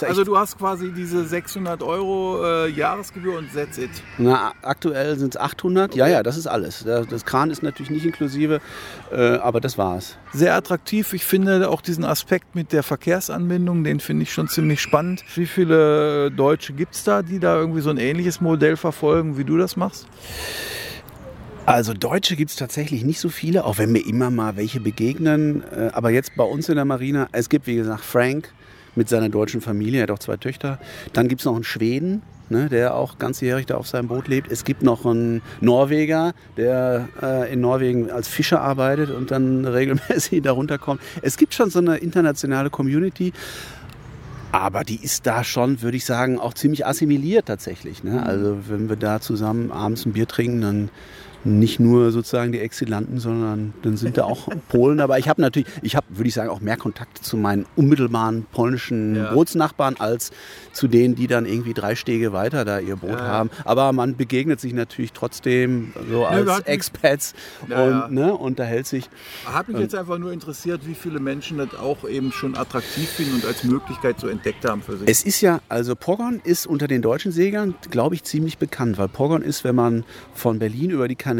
Also 0.00 0.24
du 0.24 0.36
hast 0.36 0.58
quasi 0.58 0.90
diese 0.92 1.24
600 1.24 1.82
Euro 1.82 2.44
äh, 2.44 2.68
Jahresgebühr 2.68 3.38
und 3.38 3.54
that's 3.54 3.78
it. 3.78 3.90
Na, 4.18 4.52
aktuell 4.62 5.16
sind 5.16 5.36
es 5.36 5.40
800. 5.40 5.94
Ja, 5.94 6.08
ja, 6.08 6.24
das 6.24 6.36
ist 6.36 6.48
alles. 6.48 6.82
Das 6.84 7.06
das 7.06 7.24
Kran 7.24 7.50
ist 7.50 7.62
natürlich 7.62 7.90
nicht 7.90 8.04
inklusive, 8.04 8.60
äh, 9.12 9.36
aber 9.36 9.60
das 9.60 9.78
war's. 9.78 10.16
Sehr 10.32 10.54
attraktiv. 10.56 11.12
Ich 11.12 11.24
finde 11.24 11.70
auch 11.70 11.80
diesen 11.80 12.04
Aspekt 12.04 12.54
mit 12.56 12.72
der 12.72 12.82
Verkehrsanbindung, 12.82 13.84
den 13.84 14.00
finde 14.00 14.24
ich 14.24 14.32
schon 14.32 14.48
ziemlich 14.48 14.80
spannend. 14.80 15.24
Wie 15.36 15.46
viele 15.46 16.30
Deutsche 16.32 16.72
gibt 16.72 16.96
es 16.96 17.04
da, 17.04 17.22
die 17.22 17.38
da 17.38 17.56
irgendwie 17.56 17.80
so 17.80 17.90
ein 17.90 17.98
ähnliches 17.98 18.40
Modell 18.40 18.76
verfolgen, 18.76 19.38
wie 19.38 19.44
du 19.44 19.56
das 19.56 19.76
machst? 19.76 20.08
Also 21.66 21.94
Deutsche 21.94 22.36
gibt 22.36 22.50
es 22.50 22.56
tatsächlich 22.56 23.04
nicht 23.04 23.18
so 23.18 23.30
viele, 23.30 23.64
auch 23.64 23.78
wenn 23.78 23.90
mir 23.90 24.06
immer 24.06 24.30
mal 24.30 24.56
welche 24.56 24.80
begegnen. 24.80 25.62
Äh, 25.72 25.90
Aber 25.94 26.10
jetzt 26.10 26.36
bei 26.36 26.44
uns 26.44 26.68
in 26.68 26.74
der 26.74 26.84
Marina, 26.84 27.28
es 27.32 27.48
gibt 27.48 27.66
wie 27.66 27.76
gesagt 27.76 28.04
Frank 28.04 28.52
mit 28.94 29.08
seiner 29.08 29.30
deutschen 29.30 29.62
Familie, 29.62 30.00
er 30.00 30.02
hat 30.04 30.10
auch 30.10 30.18
zwei 30.18 30.36
Töchter. 30.36 30.78
Dann 31.14 31.26
gibt 31.26 31.40
es 31.40 31.46
noch 31.46 31.54
einen 31.54 31.64
Schweden, 31.64 32.20
ne, 32.50 32.68
der 32.68 32.94
auch 32.94 33.16
ganzjährig 33.16 33.64
da 33.64 33.76
auf 33.76 33.86
seinem 33.88 34.08
Boot 34.08 34.28
lebt. 34.28 34.52
Es 34.52 34.64
gibt 34.64 34.82
noch 34.82 35.06
einen 35.06 35.40
Norweger, 35.62 36.34
der 36.58 37.08
äh, 37.22 37.50
in 37.50 37.62
Norwegen 37.62 38.10
als 38.10 38.28
Fischer 38.28 38.60
arbeitet 38.60 39.08
und 39.10 39.30
dann 39.30 39.64
regelmäßig 39.64 40.42
da 40.42 40.52
runterkommt. 40.52 41.00
Es 41.22 41.38
gibt 41.38 41.54
schon 41.54 41.70
so 41.70 41.78
eine 41.78 41.96
internationale 41.96 42.68
Community. 42.68 43.32
Aber 44.52 44.84
die 44.84 45.02
ist 45.02 45.26
da 45.26 45.42
schon, 45.42 45.82
würde 45.82 45.96
ich 45.96 46.04
sagen, 46.04 46.38
auch 46.38 46.54
ziemlich 46.54 46.86
assimiliert 46.86 47.46
tatsächlich. 47.46 48.04
Ne? 48.04 48.24
Also 48.24 48.58
wenn 48.68 48.88
wir 48.88 48.94
da 48.94 49.20
zusammen 49.20 49.72
abends 49.72 50.06
ein 50.06 50.12
Bier 50.12 50.28
trinken, 50.28 50.60
dann 50.60 50.90
nicht 51.44 51.78
nur 51.80 52.10
sozusagen 52.10 52.52
die 52.52 52.60
Exilanten, 52.60 53.18
sondern 53.18 53.74
dann 53.82 53.96
sind 53.96 54.16
da 54.16 54.24
auch 54.24 54.48
Polen. 54.68 55.00
Aber 55.00 55.18
ich 55.18 55.28
habe 55.28 55.40
natürlich, 55.42 55.68
ich 55.82 55.94
habe, 55.96 56.06
würde 56.10 56.28
ich 56.28 56.34
sagen, 56.34 56.48
auch 56.50 56.60
mehr 56.60 56.76
Kontakt 56.76 57.18
zu 57.24 57.36
meinen 57.36 57.66
unmittelbaren 57.76 58.46
polnischen 58.52 59.16
Ja. 59.16 59.32
Bootsnachbarn 59.34 59.96
als 59.98 60.30
zu 60.72 60.88
denen, 60.88 61.14
die 61.14 61.26
dann 61.26 61.44
irgendwie 61.46 61.74
drei 61.74 61.94
Stege 61.96 62.32
weiter 62.32 62.64
da 62.64 62.78
ihr 62.78 62.96
Boot 62.96 63.10
Ja. 63.10 63.20
haben. 63.26 63.50
Aber 63.64 63.92
man 63.92 64.16
begegnet 64.16 64.58
sich 64.60 64.72
natürlich 64.72 65.12
trotzdem 65.12 65.92
so 66.10 66.24
als 66.24 66.48
hatten- 66.50 66.66
Expats 66.68 67.34
Ja, 67.68 67.82
und 67.84 67.90
ja. 67.90 68.08
Ne, 68.08 68.34
unterhält 68.34 68.86
sich. 68.86 69.10
Hat 69.44 69.68
mich 69.68 69.78
jetzt 69.78 69.94
einfach 69.94 70.18
nur 70.18 70.32
interessiert, 70.32 70.86
wie 70.86 70.94
viele 70.94 71.20
Menschen 71.20 71.58
das 71.58 71.74
auch 71.74 72.08
eben 72.08 72.32
schon 72.32 72.56
attraktiv 72.56 73.08
finden 73.08 73.34
und 73.34 73.44
als 73.44 73.64
Möglichkeit 73.64 74.18
so 74.18 74.28
entdeckt 74.28 74.64
haben 74.64 74.80
für 74.82 74.96
sich. 74.96 75.08
Es 75.08 75.22
ist 75.24 75.40
ja, 75.42 75.60
also 75.68 75.94
Pogon 75.94 76.40
ist 76.42 76.66
unter 76.66 76.86
den 76.88 77.02
deutschen 77.02 77.32
Seglern, 77.32 77.74
glaube 77.90 78.14
ich, 78.14 78.24
ziemlich 78.24 78.56
bekannt, 78.58 78.96
weil 78.96 79.08
Pogon 79.08 79.42
ist, 79.42 79.62
wenn 79.64 79.74
man 79.74 80.04
von 80.32 80.58
Berlin 80.58 80.90
über 80.90 81.06
die 81.06 81.16
Kanäle 81.16 81.33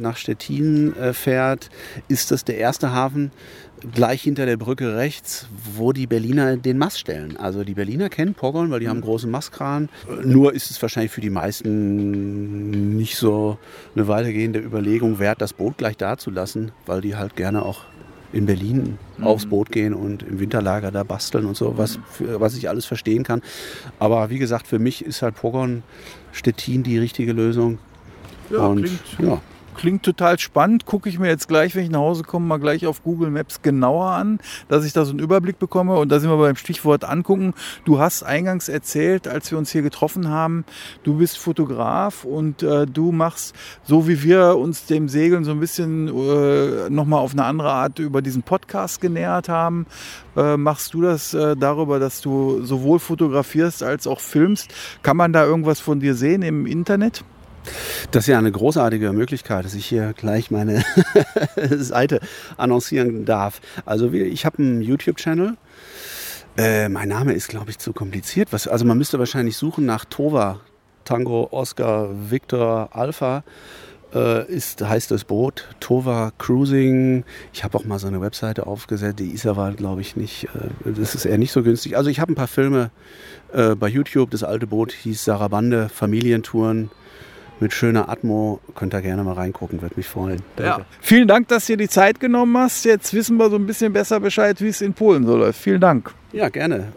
nach 0.00 0.16
Stettin 0.16 0.96
äh, 0.96 1.12
fährt, 1.12 1.70
ist 2.08 2.30
das 2.30 2.44
der 2.44 2.58
erste 2.58 2.92
Hafen 2.92 3.30
gleich 3.92 4.22
hinter 4.22 4.46
der 4.46 4.56
Brücke 4.56 4.96
rechts, 4.96 5.48
wo 5.74 5.92
die 5.92 6.06
Berliner 6.06 6.56
den 6.56 6.78
Mast 6.78 6.98
stellen. 6.98 7.36
Also 7.36 7.64
die 7.64 7.74
Berliner 7.74 8.08
kennen 8.08 8.34
Pogon, 8.34 8.70
weil 8.70 8.80
die 8.80 8.88
haben 8.88 8.98
einen 8.98 9.04
großen 9.04 9.30
Mastkran. 9.30 9.88
Nur 10.22 10.54
ist 10.54 10.70
es 10.70 10.80
wahrscheinlich 10.82 11.12
für 11.12 11.20
die 11.20 11.30
meisten 11.30 12.96
nicht 12.96 13.16
so 13.16 13.58
eine 13.94 14.08
weitergehende 14.08 14.58
Überlegung 14.58 15.18
wert, 15.18 15.40
das 15.40 15.52
Boot 15.52 15.78
gleich 15.78 15.96
da 15.96 16.16
zu 16.16 16.30
lassen, 16.30 16.72
weil 16.86 17.00
die 17.00 17.16
halt 17.16 17.36
gerne 17.36 17.64
auch 17.64 17.84
in 18.32 18.46
Berlin 18.46 18.98
aufs 19.20 19.46
Boot 19.46 19.72
gehen 19.72 19.92
und 19.92 20.22
im 20.22 20.38
Winterlager 20.38 20.92
da 20.92 21.02
basteln 21.02 21.46
und 21.46 21.56
so, 21.56 21.76
was, 21.76 21.98
für, 22.10 22.40
was 22.40 22.56
ich 22.56 22.68
alles 22.68 22.86
verstehen 22.86 23.24
kann. 23.24 23.42
Aber 23.98 24.30
wie 24.30 24.38
gesagt, 24.38 24.68
für 24.68 24.78
mich 24.78 25.04
ist 25.04 25.22
halt 25.22 25.34
Pogon 25.34 25.82
Stettin 26.32 26.82
die 26.82 26.98
richtige 26.98 27.32
Lösung. 27.32 27.78
Ja, 28.50 28.58
und 28.66 28.82
klingt- 28.82 29.00
ja, 29.18 29.40
Klingt 29.76 30.02
total 30.02 30.38
spannend. 30.38 30.84
Gucke 30.84 31.08
ich 31.08 31.18
mir 31.18 31.28
jetzt 31.28 31.48
gleich, 31.48 31.74
wenn 31.74 31.84
ich 31.84 31.90
nach 31.90 32.00
Hause 32.00 32.22
komme, 32.24 32.44
mal 32.44 32.58
gleich 32.58 32.86
auf 32.86 33.02
Google 33.02 33.30
Maps 33.30 33.62
genauer 33.62 34.10
an, 34.10 34.38
dass 34.68 34.84
ich 34.84 34.92
da 34.92 35.04
so 35.06 35.12
einen 35.12 35.20
Überblick 35.20 35.58
bekomme. 35.58 35.96
Und 35.96 36.10
da 36.10 36.20
sind 36.20 36.28
wir 36.28 36.36
beim 36.36 36.56
Stichwort 36.56 37.04
angucken. 37.04 37.54
Du 37.86 37.98
hast 37.98 38.22
eingangs 38.22 38.68
erzählt, 38.68 39.26
als 39.26 39.50
wir 39.50 39.56
uns 39.56 39.70
hier 39.70 39.80
getroffen 39.80 40.28
haben, 40.28 40.64
du 41.04 41.14
bist 41.16 41.38
Fotograf 41.38 42.24
und 42.24 42.62
äh, 42.62 42.84
du 42.86 43.10
machst, 43.12 43.54
so 43.84 44.06
wie 44.06 44.22
wir 44.22 44.56
uns 44.58 44.84
dem 44.84 45.08
Segeln 45.08 45.44
so 45.44 45.52
ein 45.52 45.60
bisschen 45.60 46.08
äh, 46.08 46.90
nochmal 46.90 47.20
auf 47.20 47.32
eine 47.32 47.44
andere 47.44 47.70
Art 47.70 48.00
über 48.00 48.20
diesen 48.20 48.42
Podcast 48.42 49.00
genähert 49.00 49.48
haben, 49.48 49.86
äh, 50.36 50.58
machst 50.58 50.92
du 50.92 51.00
das 51.00 51.32
äh, 51.32 51.56
darüber, 51.56 51.98
dass 52.00 52.20
du 52.20 52.62
sowohl 52.64 52.98
fotografierst 52.98 53.82
als 53.82 54.06
auch 54.06 54.20
filmst. 54.20 54.74
Kann 55.02 55.16
man 55.16 55.32
da 55.32 55.44
irgendwas 55.46 55.80
von 55.80 56.00
dir 56.00 56.14
sehen 56.16 56.42
im 56.42 56.66
Internet? 56.66 57.24
Das 58.10 58.24
ist 58.24 58.28
ja 58.28 58.38
eine 58.38 58.52
großartige 58.52 59.12
Möglichkeit, 59.12 59.64
dass 59.64 59.74
ich 59.74 59.86
hier 59.86 60.12
gleich 60.14 60.50
meine 60.50 60.82
Seite 61.56 62.20
annoncieren 62.56 63.24
darf. 63.24 63.60
Also 63.84 64.12
ich 64.12 64.44
habe 64.44 64.58
einen 64.58 64.82
YouTube-Channel. 64.82 65.56
Äh, 66.56 66.88
mein 66.88 67.08
Name 67.08 67.32
ist, 67.32 67.48
glaube 67.48 67.70
ich, 67.70 67.78
zu 67.78 67.92
kompliziert. 67.92 68.52
Was, 68.52 68.66
also 68.66 68.84
man 68.84 68.98
müsste 68.98 69.18
wahrscheinlich 69.18 69.56
suchen 69.56 69.86
nach 69.86 70.04
Tova, 70.04 70.60
Tango, 71.04 71.48
Oscar, 71.52 72.08
Victor, 72.30 72.90
Alpha. 72.92 73.44
Äh, 74.12 74.50
ist, 74.50 74.82
heißt 74.82 75.12
das 75.12 75.22
Boot 75.22 75.68
Tova 75.78 76.32
Cruising. 76.36 77.22
Ich 77.52 77.62
habe 77.62 77.78
auch 77.78 77.84
mal 77.84 78.00
so 78.00 78.08
eine 78.08 78.20
Webseite 78.20 78.66
aufgesetzt, 78.66 79.20
die 79.20 79.30
ist 79.30 79.46
aber, 79.46 79.70
glaube 79.70 80.00
ich, 80.00 80.16
nicht, 80.16 80.48
äh, 80.84 80.90
das 80.92 81.14
ist 81.14 81.26
eher 81.26 81.38
nicht 81.38 81.52
so 81.52 81.62
günstig. 81.62 81.96
Also 81.96 82.10
ich 82.10 82.18
habe 82.18 82.32
ein 82.32 82.34
paar 82.34 82.48
Filme 82.48 82.90
äh, 83.52 83.76
bei 83.76 83.86
YouTube. 83.86 84.32
Das 84.32 84.42
alte 84.42 84.66
Boot 84.66 84.90
hieß 84.90 85.24
Sarabande, 85.24 85.88
Familientouren 85.88 86.90
mit 87.60 87.72
schöner 87.72 88.08
Atmo. 88.08 88.60
Könnt 88.74 88.94
ihr 88.94 89.02
gerne 89.02 89.22
mal 89.24 89.34
reingucken, 89.34 89.82
würde 89.82 89.94
mich 89.96 90.08
freuen. 90.08 90.42
Ja. 90.58 90.80
Vielen 91.00 91.28
Dank, 91.28 91.48
dass 91.48 91.66
du 91.66 91.74
dir 91.74 91.84
die 91.84 91.88
Zeit 91.88 92.20
genommen 92.20 92.56
hast. 92.56 92.84
Jetzt 92.84 93.12
wissen 93.14 93.36
wir 93.36 93.50
so 93.50 93.56
ein 93.56 93.66
bisschen 93.66 93.92
besser 93.92 94.20
Bescheid, 94.20 94.60
wie 94.60 94.68
es 94.68 94.80
in 94.80 94.94
Polen 94.94 95.26
so 95.26 95.36
läuft. 95.36 95.60
Vielen 95.60 95.80
Dank. 95.80 96.12
Ja, 96.32 96.48
gerne. 96.48 96.92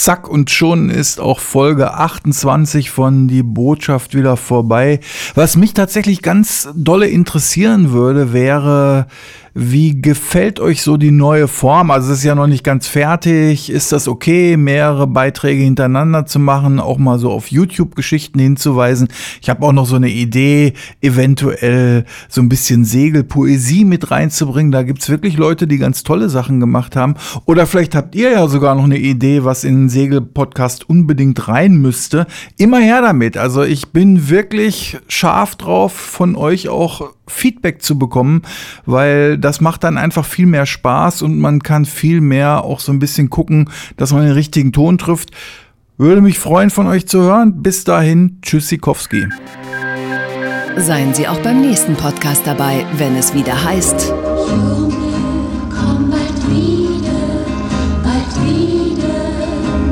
Zack 0.00 0.30
und 0.30 0.50
schon 0.50 0.88
ist 0.88 1.20
auch 1.20 1.40
Folge 1.40 1.92
28 1.92 2.88
von 2.88 3.28
Die 3.28 3.42
Botschaft 3.42 4.14
wieder 4.14 4.38
vorbei. 4.38 5.00
Was 5.34 5.56
mich 5.56 5.74
tatsächlich 5.74 6.22
ganz 6.22 6.70
dolle 6.74 7.06
interessieren 7.06 7.92
würde, 7.92 8.32
wäre, 8.32 9.08
wie 9.54 10.00
gefällt 10.00 10.60
euch 10.60 10.82
so 10.82 10.96
die 10.96 11.10
neue 11.10 11.48
Form? 11.48 11.90
Also 11.90 12.12
es 12.12 12.18
ist 12.18 12.24
ja 12.24 12.34
noch 12.34 12.46
nicht 12.46 12.64
ganz 12.64 12.86
fertig. 12.86 13.70
Ist 13.70 13.92
das 13.92 14.06
okay, 14.06 14.56
mehrere 14.56 15.06
Beiträge 15.06 15.62
hintereinander 15.62 16.26
zu 16.26 16.38
machen, 16.38 16.78
auch 16.78 16.98
mal 16.98 17.18
so 17.18 17.30
auf 17.30 17.50
YouTube-Geschichten 17.50 18.38
hinzuweisen? 18.38 19.08
Ich 19.40 19.50
habe 19.50 19.66
auch 19.66 19.72
noch 19.72 19.86
so 19.86 19.96
eine 19.96 20.08
Idee, 20.08 20.74
eventuell 21.00 22.04
so 22.28 22.40
ein 22.40 22.48
bisschen 22.48 22.84
Segelpoesie 22.84 23.84
mit 23.84 24.10
reinzubringen. 24.10 24.72
Da 24.72 24.82
gibt's 24.82 25.08
wirklich 25.08 25.36
Leute, 25.36 25.66
die 25.66 25.78
ganz 25.78 26.04
tolle 26.04 26.28
Sachen 26.28 26.60
gemacht 26.60 26.94
haben. 26.94 27.14
Oder 27.44 27.66
vielleicht 27.66 27.94
habt 27.94 28.14
ihr 28.14 28.30
ja 28.30 28.46
sogar 28.48 28.74
noch 28.74 28.84
eine 28.84 28.98
Idee, 28.98 29.44
was 29.44 29.64
in 29.64 29.74
den 29.74 29.88
Segelpodcast 29.88 30.88
unbedingt 30.88 31.48
rein 31.48 31.76
müsste. 31.76 32.26
Immer 32.56 32.78
her 32.78 33.02
damit. 33.02 33.36
Also 33.36 33.62
ich 33.62 33.88
bin 33.88 34.28
wirklich 34.28 34.98
scharf 35.08 35.56
drauf, 35.56 35.92
von 35.92 36.36
euch 36.36 36.68
auch 36.68 37.12
Feedback 37.30 37.82
zu 37.82 37.98
bekommen, 37.98 38.42
weil 38.86 39.38
das 39.38 39.60
macht 39.60 39.84
dann 39.84 39.98
einfach 39.98 40.24
viel 40.24 40.46
mehr 40.46 40.66
Spaß 40.66 41.22
und 41.22 41.38
man 41.38 41.62
kann 41.62 41.84
viel 41.84 42.20
mehr 42.20 42.64
auch 42.64 42.80
so 42.80 42.92
ein 42.92 42.98
bisschen 42.98 43.30
gucken, 43.30 43.70
dass 43.96 44.12
man 44.12 44.22
den 44.22 44.32
richtigen 44.32 44.72
Ton 44.72 44.98
trifft. 44.98 45.30
Würde 45.96 46.22
mich 46.22 46.38
freuen, 46.38 46.70
von 46.70 46.86
euch 46.86 47.06
zu 47.06 47.20
hören. 47.20 47.62
Bis 47.62 47.84
dahin, 47.84 48.38
Tschüssikowski. 48.40 49.26
Seien 50.76 51.12
Sie 51.12 51.28
auch 51.28 51.38
beim 51.40 51.60
nächsten 51.60 51.94
Podcast 51.94 52.46
dabei, 52.46 52.86
wenn 52.96 53.16
es 53.16 53.34
wieder 53.34 53.64
heißt. 53.64 54.10
Komm 54.48 56.10
bald 56.10 56.48
wieder, 56.48 57.10
bald 58.02 58.48
wieder 58.48 59.14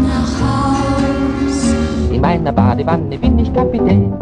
nach 0.03 0.41
Haus. 0.41 1.75
In 2.11 2.21
meiner 2.23 2.53
Badewanne 2.53 3.19
bin 3.19 3.39
ich 3.39 3.53
Kapitän. 3.53 4.15